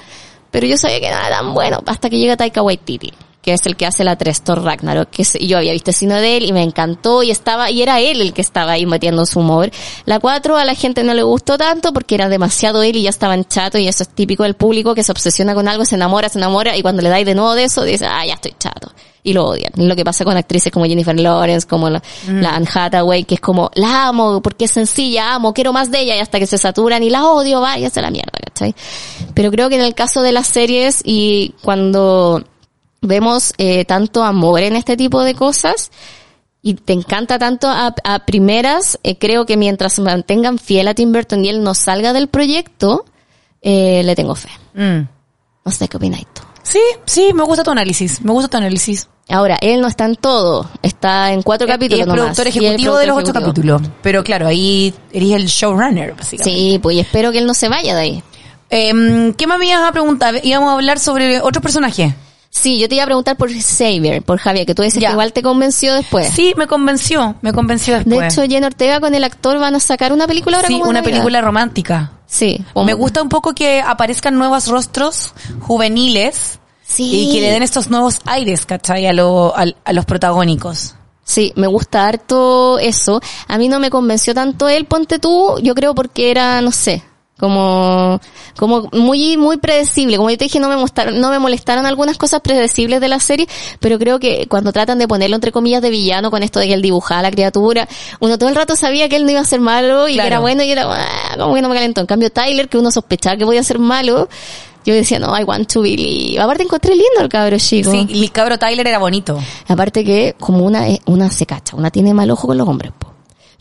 [0.51, 3.67] pero yo sabía que no era tan bueno hasta que llega Taika Waititi que es
[3.67, 6.45] el que hace la 3 Thor Ragnarok, que yo había visto el cine de él
[6.45, 9.71] y me encantó y estaba, y era él el que estaba ahí metiendo su humor.
[10.05, 13.11] La 4 a la gente no le gustó tanto porque era demasiado él y ya
[13.11, 16.29] estaban chato y eso es típico del público que se obsesiona con algo, se enamora,
[16.29, 18.93] se enamora y cuando le dais de nuevo de eso dice, ah, ya estoy chato.
[19.25, 19.73] Y lo odian.
[19.77, 23.41] Lo que pasa con actrices como Jennifer Lawrence, como la, la Anne Hathaway, que es
[23.41, 26.59] como, la amo porque es sencilla, amo, quiero más de ella y hasta que se
[26.59, 28.75] saturan y la odio, váyase a la mierda, ¿cachai?
[29.35, 32.43] Pero creo que en el caso de las series y cuando
[33.03, 35.91] vemos eh, tanto amor en este tipo de cosas
[36.63, 40.95] y te encanta tanto a, a primeras, eh, creo que mientras se mantengan fiel a
[40.95, 43.05] Tim Burton y él no salga del proyecto,
[43.61, 44.51] eh, le tengo fe.
[44.75, 45.09] Mm.
[45.65, 46.43] No sé qué opináis tú.
[46.63, 48.23] Sí, sí, me gusta tu análisis.
[48.23, 49.09] Me gusta tu análisis.
[49.29, 52.07] Ahora, él no está en todo, está en cuatro capítulos.
[52.07, 53.79] Y es productor y ejecutivo de los ocho ejecutivo.
[53.79, 53.83] capítulos.
[54.03, 56.61] Pero claro, ahí eres el showrunner, básicamente.
[56.61, 58.23] Sí, pues y espero que él no se vaya de ahí.
[58.69, 60.41] Em, ¿Qué más me ibas a preguntar?
[60.43, 62.15] Íbamos a hablar sobre otros personajes.
[62.55, 65.09] Sí, yo te iba a preguntar por Xavier, por Javier, que tú dices Ya.
[65.09, 66.29] que igual te convenció después.
[66.29, 68.35] Sí, me convenció, me convenció De después.
[68.37, 70.91] hecho, Jenna Ortega con el actor van a sacar una película ahora sí, como de
[70.91, 71.15] una Navidad.
[71.17, 72.13] película romántica.
[72.27, 72.63] Sí.
[72.85, 77.31] Me gusta un poco que aparezcan nuevos rostros juveniles Sí.
[77.31, 79.07] y que le den estos nuevos aires, ¿cachai?
[79.07, 80.95] A, lo- al- a los protagónicos.
[81.25, 83.23] Sí, me gusta harto eso.
[83.49, 87.03] A mí no me convenció tanto él, ponte tú, yo creo porque era, no sé,
[87.39, 88.21] como,
[88.57, 90.17] como muy, muy predecible.
[90.17, 93.19] Como yo te dije, no me molestaron, no me molestaron algunas cosas predecibles de la
[93.21, 93.49] serie,
[93.81, 96.75] pero creo que cuando tratan de ponerlo entre comillas de villano con esto de que
[96.75, 97.89] él dibujaba a la criatura,
[98.21, 100.25] uno todo el rato sabía que él no iba a ser malo y Claro.
[100.25, 102.01] que era bueno y era, "Ah", como que no me calentó.
[102.01, 104.29] En cambio, Tyler, que uno sospechaba que podía ser malo,
[104.85, 106.41] yo decía, no, I want to believe.
[106.41, 107.91] Aparte encontré lindo el cabro chico.
[107.91, 109.39] Sí, y el cabro Tyler era bonito.
[109.69, 112.93] Aparte que como una es- una se cacha, una tiene mal ojo con los hombres,
[112.99, 113.12] po.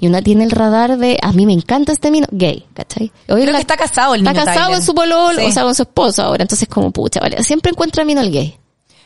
[0.02, 3.12] Y una tiene el radar de, a mí me encanta este mino, gay, ¿cachai?
[3.30, 4.78] Oye, Creo la- que está casado el Está casado Tyler.
[4.80, 5.46] con su pololo, Sí.
[5.46, 6.42] o sea, con su esposo ahora.
[6.44, 8.58] Entonces como, pucha, vale, siempre encuentra mino el gay.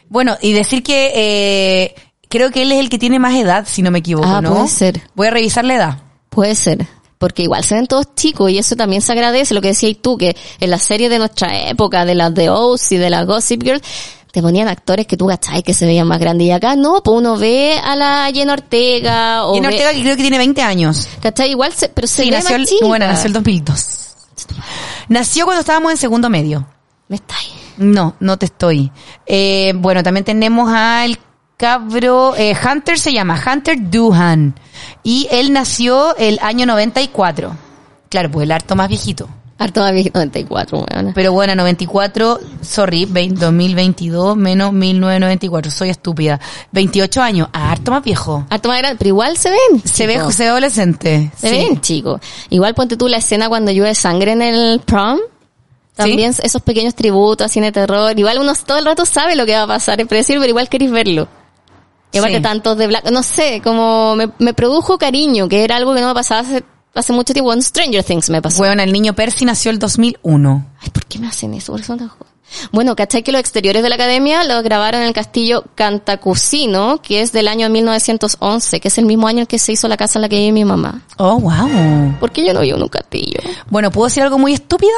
[0.10, 1.96] Bueno, y decir que eh,
[2.30, 4.54] creo que él es el que tiene más edad, si no me equivoco, Ah, ¿no?
[4.54, 5.02] puede ser.
[5.16, 5.98] Voy a revisar la edad.
[6.30, 6.88] Puede ser.
[7.18, 10.18] Porque igual se ven todos chicos y eso también se agradece, lo que decías tú,
[10.18, 13.64] que en la serie de nuestra época, de las de Oz y de las Gossip
[13.64, 13.82] Girl,
[14.36, 17.18] te ponían actores que tú cachai que se veían más grandes y acá no, pues
[17.18, 21.08] uno ve a la Jenna Ortega o ve- Ortega que creo que tiene 20 años.
[21.22, 21.52] ¿cachai?
[21.52, 24.02] Igual se, pero se Sí, ve nació más el, bueno, nació el 2002.
[25.08, 26.68] Nació cuando estábamos en segundo medio.
[27.08, 27.48] Me está ahí.
[27.78, 28.92] No, no te estoy.
[29.26, 31.18] Eh, bueno, también tenemos al
[31.58, 34.56] cabro, eh, Hunter se llama, Hunter Duhan.
[35.04, 37.56] Y él nació el año 94.
[38.10, 39.30] Claro, pues el harto más viejito.
[39.58, 41.14] Harto más viejito, 94, weón.
[41.16, 46.42] Pero bueno, 94, sorry, 20 2022 menos 1994, soy estúpida.
[46.74, 48.46] 28 años, ah, harto más viejo.
[48.50, 49.82] Harto más grande, pero igual se ven.
[49.86, 51.32] Se ve, se ve adolescente.
[51.38, 51.56] Se sí.
[51.56, 52.20] ven, chicos.
[52.50, 55.20] Igual ponte tú la escena cuando llueve sangre en el prom.
[55.96, 58.12] También esos pequeños tributos, cine terror.
[58.20, 60.68] Igual uno todo el rato sabe lo que va a pasar, es predecible, pero igual
[60.68, 61.30] queréis verlo.
[62.12, 62.44] Y aparte Sí.
[62.44, 66.08] tantos de black, no sé, como me, me produjo cariño, que era algo que no
[66.10, 66.64] me pasaba hace,
[66.96, 67.54] hace mucho tiempo.
[67.54, 68.58] En Stranger Things me pasó.
[68.58, 70.66] Bueno, el niño Percy nació el 2001.
[70.80, 71.72] Ay, ¿por qué me hacen eso?
[71.72, 72.36] ¿Por qué son tan jóvenes?
[72.72, 77.22] Bueno, ¿cachai que los exteriores de la academia los grabaron en el castillo Cantacusino, que
[77.22, 80.20] es del año 1911, que es el mismo año en que se hizo la casa
[80.20, 81.02] en la que vive mi mamá?
[81.18, 82.16] Oh, wow.
[82.20, 83.40] ¿Por qué yo no vivo en un castillo?
[83.70, 84.94] Bueno, ¿puedo decir algo muy estúpida?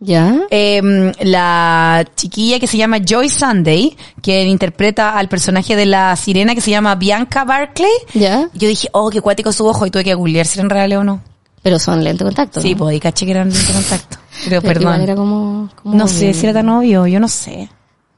[0.00, 0.46] ¿Ya?
[0.50, 6.54] Eh, la chiquilla que se llama Joy Sunday, que interpreta al personaje de la sirena
[6.54, 7.90] que se llama Bianca Barclay.
[8.14, 8.48] ¿Ya?
[8.54, 11.04] Yo dije, oh, qué cuático su ojo y tuve que googlear si eran reales o
[11.04, 11.20] no.
[11.68, 12.62] Pero son lente de contacto.
[12.62, 12.78] Sí, ¿no?
[12.78, 14.16] pues, y caché que eran de contacto.
[14.48, 15.02] Pero, perdón.
[15.02, 17.68] era como, como No sé si era tan obvio, yo no sé.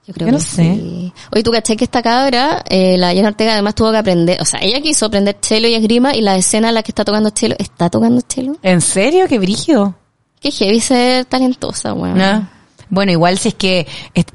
[0.07, 0.63] Yo creo yo no que sé.
[0.63, 1.13] sí.
[1.33, 4.45] Oye, tú caché que esta cabra, eh, la Jenna Ortega además tuvo que aprender, o
[4.45, 7.31] sea, ella quiso aprender chelo y esgrima y la escena en la que está tocando
[7.31, 8.57] chelo, ¿está tocando chelo?
[8.63, 9.27] ¿En serio?
[9.29, 9.97] Qué brígido.
[10.39, 12.19] Qué heavy ser talentosa, weón.
[12.19, 12.49] ¿No?
[12.89, 13.89] Bueno, igual si es que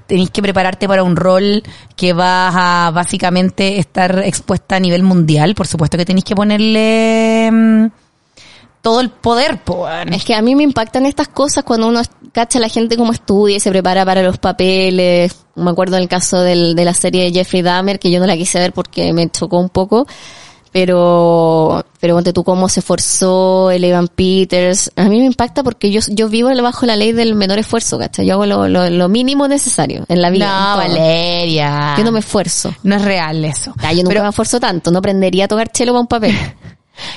[0.07, 1.63] tenéis que prepararte para un rol
[1.95, 7.49] que vas a básicamente estar expuesta a nivel mundial, por supuesto que tenéis que ponerle
[7.49, 7.86] mm,
[8.86, 9.88] todo el poder, po.
[9.89, 13.13] Es que a mí me impactan estas cosas cuando uno cacha a la gente como
[13.13, 15.36] estudia y se prepara para los papeles.
[15.55, 18.38] Me acuerdo del caso del, de la serie de Jeffrey Dahmer, que yo no la
[18.38, 20.05] quise ver porque me chocó un poco.
[20.71, 24.91] Pero, pero ponte tú cómo se esforzó el Evan Peters.
[24.95, 28.27] A mí me impacta porque yo, yo vivo bajo la ley del menor esfuerzo, ¿cachai?
[28.27, 30.45] Yo hago lo, lo, lo mínimo necesario en la vida.
[30.45, 30.77] No.
[30.77, 31.95] Valeria.
[31.97, 32.71] Yo no me esfuerzo.
[32.83, 33.73] No es real eso.
[33.81, 36.36] Yo nunca Pero, me esfuerzo tanto, no aprendería a tocar chelo para un papel.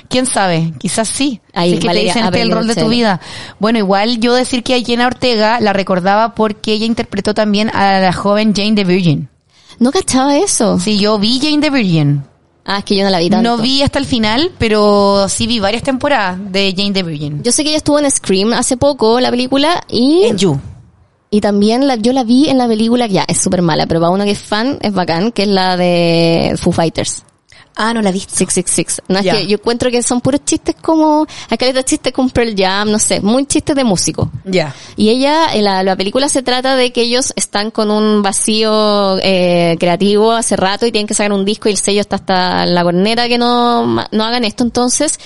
[0.08, 0.72] ¿quién sabe?
[0.78, 1.40] Quizás sí.
[1.52, 3.20] Ahí, es que Valeria, te dicen este el rol de tu vida.
[3.58, 8.00] Bueno, igual yo decir que a Jenna Ortega la recordaba porque ella interpretó también a
[8.00, 9.28] la joven Jane the Virgin.
[9.78, 10.78] No cachaba eso.
[10.80, 12.22] Sí, yo vi Jane the Virgin.
[12.70, 13.48] Ah, es que yo no la vi tanto.
[13.48, 17.42] No vi hasta el final, pero sí vi varias temporadas de Jane the Virgin.
[17.42, 20.60] Yo sé que ella estuvo en Scream hace poco, la película, y, En You.
[21.30, 24.10] y también la, yo la vi en la película, ya, es súper mala, pero para
[24.10, 27.24] uno que es fan, es bacán, que es la de Foo Fighters.
[27.80, 28.34] Ah, no la viste.
[28.34, 29.02] 666.
[29.06, 29.34] No, es Ya.
[29.34, 32.90] que yo encuentro que son puros chistes como, hay caleta de chistes con Pearl Jam,
[32.90, 34.30] no sé, muy chistes de músico.
[34.44, 34.74] Ya.
[34.96, 39.16] Y ella, en la, la película se trata de que ellos están con un vacío
[39.22, 42.66] eh, creativo hace rato y tienen que sacar un disco y el sello está hasta
[42.66, 44.64] la corneta que no, no hagan esto.
[44.64, 45.20] Entonces,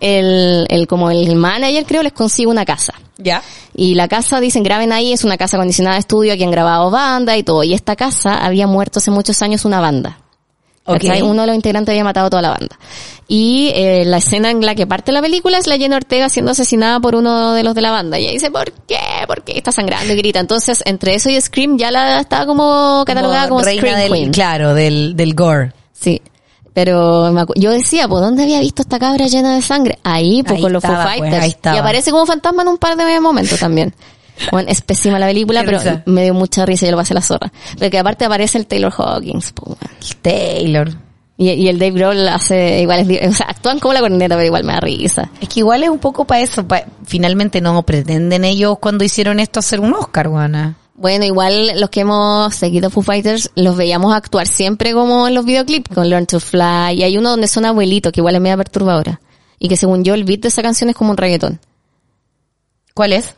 [0.00, 2.94] el, el, como el manager creo les consigue una casa.
[3.18, 3.42] Ya.
[3.74, 6.90] Y la casa, dicen, graben ahí, es una casa acondicionada de estudio, aquí han grabado
[6.90, 7.64] banda y todo.
[7.64, 10.18] Y esta casa había muerto hace muchos años una banda.
[10.88, 11.00] Ok.
[11.00, 11.22] ¿cachai?
[11.22, 12.78] Uno de los integrantes había matado a toda la banda.
[13.28, 16.52] Y eh, la escena en la que parte la película es la Jenna Ortega siendo
[16.52, 18.18] asesinada por uno de los de la banda.
[18.18, 18.96] Y ella dice, ¿por qué?
[19.26, 19.58] ¿Por qué?
[19.58, 20.40] Está sangrando y grita.
[20.40, 24.32] Entonces, entre eso y Scream ya la estaba como catalogada como, reina Scream del, Queen.
[24.32, 25.72] claro, del, del gore.
[25.92, 26.22] Sí.
[26.72, 29.98] Pero yo decía, pues ¿dónde había visto esta cabra llena de sangre?
[30.04, 31.42] Ahí, pues Ahí con los Foo estaba, pues, Fighters.
[31.66, 33.92] ahí y aparece como fantasma en un par de momentos también.
[34.52, 36.02] Bueno, es pésima la película, pero risa.
[36.06, 37.52] me dio mucha risa y yo lo pasé la zorra.
[37.78, 39.76] Porque aparte aparece el Taylor Hawkins, bueno.
[40.22, 40.90] Taylor.
[41.36, 44.46] y, y el Dave Grohl hace igual, es o sea, actúan como la corneta, pero
[44.46, 45.30] igual me da risa.
[45.40, 46.66] Es que igual es un poco para eso.
[46.66, 50.76] pa- finalmente no pretenden ellos cuando hicieron esto hacer un Oscar, guana.
[50.94, 55.44] Bueno, igual los que hemos seguido Foo Fighters los veíamos actuar siempre como en los
[55.44, 58.56] videoclips, con Learn to Fly, y hay uno donde son abuelitos, que igual es media
[58.56, 59.20] perturbadora.
[59.60, 61.60] Y que según yo el beat de esa canción es como un reggaetón.
[62.94, 63.36] ¿Cuál es?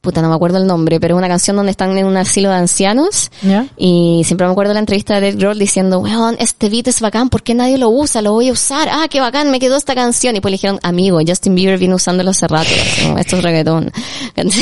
[0.00, 2.48] Puta, no me acuerdo el nombre, pero es una canción donde están en un asilo
[2.48, 3.30] de ancianos.
[3.76, 7.00] Y siempre me acuerdo de la entrevista de Dave Grohl diciendo, weón, este beat es
[7.00, 8.22] bacán, ¿por qué nadie lo usa?
[8.22, 8.88] Lo voy a usar.
[8.90, 10.36] Ah, qué bacán, me quedó esta canción.
[10.36, 12.70] Y pues le dijeron, amigo, Justin Bieber viene usándolo hace rato.
[13.02, 13.92] Como, Esto es reggaetón.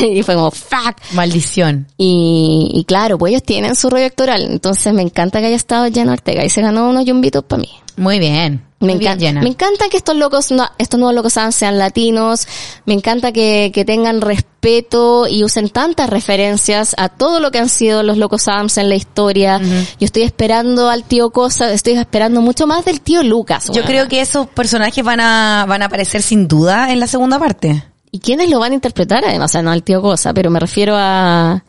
[0.08, 0.96] Y fue como, fuck.
[1.12, 1.86] Maldición.
[1.96, 4.42] Y, y claro, pues ellos tienen su rollo actoral.
[4.42, 7.68] Entonces me encanta que haya estado Jenna Ortega y se ganó unos yumbitos para mí.
[7.96, 8.67] Muy bien.
[8.80, 9.40] Me, Jenna.
[9.42, 12.46] me encanta que estos locos, no- estos nuevos locos Adams sean latinos.
[12.86, 17.68] Me encanta que, que tengan respeto y usen tantas referencias a todo lo que han
[17.68, 19.58] sido los locos Adams en la historia.
[19.58, 23.64] Yo estoy esperando al tío Cosa, estoy esperando mucho más del tío Lucas.
[23.72, 27.38] Yo creo que esos personajes van a, van a aparecer sin duda en la segunda
[27.38, 27.82] parte.
[28.12, 29.24] ¿Y quiénes lo van a interpretar?
[29.24, 31.64] Además, o sea, no al tío Cosa, pero me refiero a,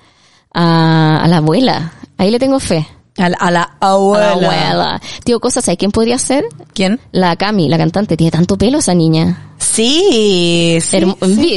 [0.53, 1.91] a, a la abuela.
[2.17, 2.87] Ahí le tengo fe.
[3.19, 4.25] A la, a la A abuela.
[4.27, 5.01] la abuela.
[5.23, 6.45] Tío Cosa, ¿sabes quién podría ser?
[6.73, 6.99] ¿Quién?
[7.11, 8.15] La Cami, la cantante.
[8.17, 9.53] Tiene tanto pelo esa niña.
[9.59, 10.79] Sí,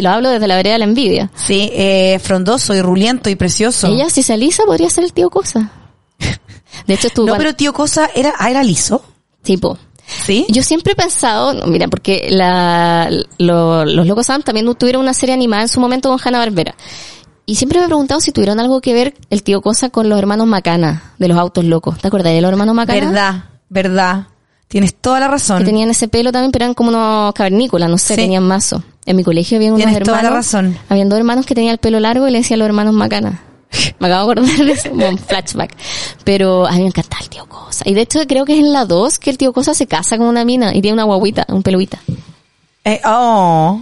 [0.03, 1.31] Lo hablo desde la vereda de la envidia.
[1.35, 3.87] Sí, eh, frondoso y ruliento y precioso.
[3.87, 5.71] Ella, si se alisa, podría ser el tío Cosa.
[6.87, 7.27] De hecho, estuvo...
[7.27, 9.05] No, pero tío Cosa era, ah, era liso.
[9.43, 9.77] Tipo,
[10.25, 10.47] ¿Sí?
[10.51, 15.15] yo siempre he pensado, no, mira, porque la, lo- los Locos Sam también tuvieron una
[15.15, 16.75] serie animada en su momento con Hanna Barbera.
[17.45, 20.19] Y siempre me he preguntado si tuvieron algo que ver el tío Cosa con los
[20.19, 21.99] hermanos Macana, de los autos locos.
[21.99, 23.01] ¿Te acuerdas de los hermanos Macana?
[23.07, 24.27] verdad, verdad.
[24.69, 25.59] Tienes toda la razón.
[25.59, 28.21] Que tenían ese pelo también, pero eran como unos cavernícolas, no sé, Sí.
[28.23, 28.83] tenían mazo.
[29.05, 30.21] En mi colegio había unos Tienes hermanos.
[30.21, 30.79] toda la razón.
[30.89, 33.43] Habían dos hermanos que tenían el pelo largo y le decían los hermanos Macana.
[33.99, 35.75] Me acabo de acordar de eso, como un flashback.
[36.25, 37.83] Pero a mí me encantaba el tío Cosa.
[37.87, 40.17] Y de hecho creo que es en la 2 que el tío Cosa se casa
[40.17, 41.99] con una mina y tiene una guaguita, un peluita.
[42.85, 43.81] Eh, oh.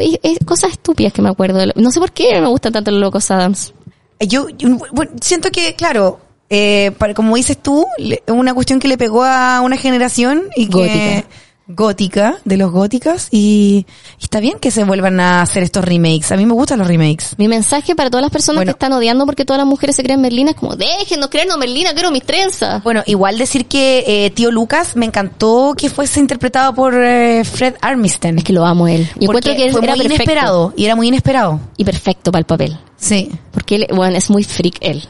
[0.00, 1.58] Y cosas estúpidas que me acuerdo.
[1.58, 3.72] de lo- No sé por qué me gustan tanto los locos Adams.
[4.20, 6.18] Yo, yo, bueno, siento que, claro,
[6.50, 10.66] eh, para, como dices tú, le- una cuestión que le pegó a una generación y
[10.68, 11.28] que gótica,
[11.66, 13.86] de los góticas, y,
[14.20, 16.30] y está bien que se vuelvan a hacer estos remakes.
[16.30, 17.34] A mí me gustan los remakes.
[17.38, 18.72] Mi mensaje para todas las personas Bueno.
[18.72, 21.94] que están odiando porque todas las mujeres se creen Merlina es como, déjenos creernos Merlina,
[21.94, 22.82] quiero mis trenzas.
[22.82, 27.74] Bueno, igual decir que eh, Tío Lucas me encantó que fuese interpretado por eh, Fred
[27.80, 28.38] Armisen.
[28.38, 29.08] Es que lo amo él.
[29.18, 30.24] Y encuentro que él fue era muy perfecto.
[30.24, 31.60] inesperado, y era muy inesperado.
[31.76, 32.78] Y perfecto para el papel.
[32.96, 35.02] Sí, Porque él, bueno, es muy freak él.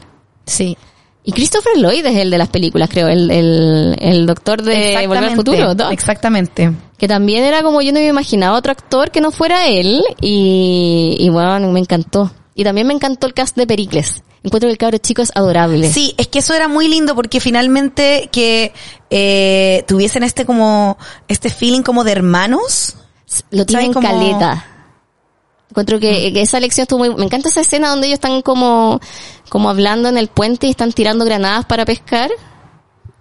[0.45, 0.77] sí.
[1.27, 5.23] Y Christopher Lloyd es el de las películas, creo, el, el, el doctor de Volver
[5.23, 5.91] al Futuro, Doc.
[5.91, 6.71] Exactamente.
[6.99, 11.15] que también era como yo no me imaginaba otro actor que no fuera él, y,
[11.19, 12.31] y bueno, me encantó.
[12.53, 14.21] Y también me encantó el cast de Pericles.
[14.43, 15.89] Encuentro que el cabro chico es adorable.
[15.91, 18.71] Sí, es que eso era muy lindo porque finalmente que
[19.09, 22.95] eh, tuviesen este como, este feeling como de hermanos.
[23.49, 23.91] Lo tienen.
[23.91, 24.67] Como- caleta.
[25.71, 27.15] Encuentro que, que esa lección estuvo muy...
[27.15, 29.01] Me encanta esa escena donde ellos están como,
[29.49, 32.31] como hablando en el puente y están tirando granadas para pescar.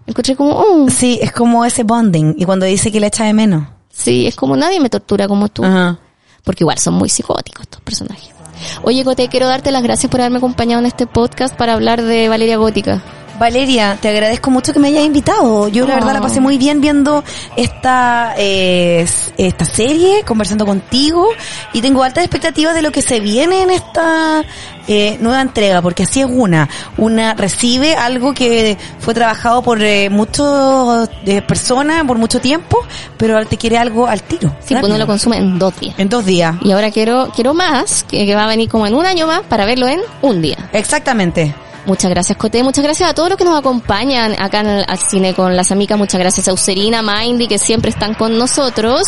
[0.07, 2.35] Encontré como, oh, Sí, es como ese bonding.
[2.37, 3.67] Y cuando dice que le echa de menos.
[3.91, 5.65] sí, es como nadie me tortura como tú.
[5.65, 5.99] Ajá.
[6.43, 8.35] Porque igual son muy psicóticos estos personajes.
[8.83, 12.29] Oye, Cote, quiero darte las gracias por haberme acompañado en este podcast para hablar de
[12.29, 13.03] Valeria Gótica.
[13.39, 15.69] Valeria, te agradezco mucho que me hayas invitado.
[15.69, 17.25] Yo la verdad la pasé muy bien viendo
[17.57, 19.07] esta eh,
[19.37, 21.29] esta serie, conversando contigo
[21.73, 24.45] y tengo altas expectativas de lo que se viene en esta
[24.89, 26.69] eh, nueva entrega, porque así es una.
[26.99, 32.79] Una recibe algo que fue trabajado por eh, muchas eh, personas por mucho tiempo,
[33.17, 34.55] pero te quiere algo al tiro.
[34.65, 35.95] Sí, pues uno lo consume en dos días.
[35.99, 36.57] En dos días.
[36.63, 39.43] Y ahora quiero, quiero más, que, que va a venir como en un año más
[39.43, 40.71] para verlo en un día.
[40.73, 41.55] Exactamente.
[41.87, 42.63] Muchas gracias, Cote.
[42.63, 45.71] Muchas gracias a todos los que nos acompañan acá en el, al cine con las
[45.71, 45.99] amigas.
[45.99, 49.03] Muchas gracias a Userina, Mindy, que siempre están con nosotros.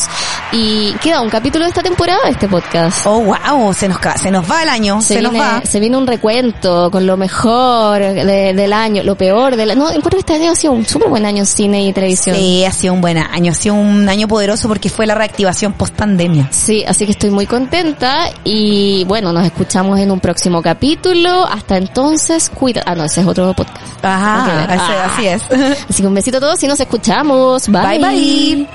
[0.53, 3.07] Y queda un capítulo de esta temporada de este podcast.
[3.07, 5.63] Oh, wow, se nos, se nos va el año, se, nos viene, va.
[5.65, 10.11] se viene un recuento con lo mejor de- del año, lo peor del No, encuentro
[10.13, 12.37] que este año ha sido un súper buen año en cine y televisión.
[12.37, 15.73] Sí, ha sido un buen año, ha sido un año poderoso porque fue la reactivación
[15.73, 16.49] post pandemia.
[16.53, 21.47] Sí, así que estoy muy contenta y bueno, nos escuchamos en un próximo capítulo.
[21.47, 22.66] Hasta entonces, cuídense.
[22.67, 22.83] Cuida.
[22.85, 24.05] Ah, no, ese es otro podcast.
[24.05, 25.11] Ajá, ese- Ah.
[25.13, 25.43] así es.
[25.89, 27.69] Así que un besito a todos y nos escuchamos.
[27.69, 27.99] Bye.
[27.99, 28.69] Bye, bye.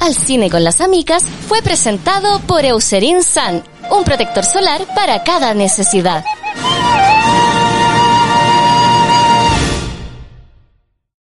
[0.00, 5.52] Al cine con las amigas fue presentado por Eucerin Sun, un protector solar para cada
[5.54, 6.24] necesidad.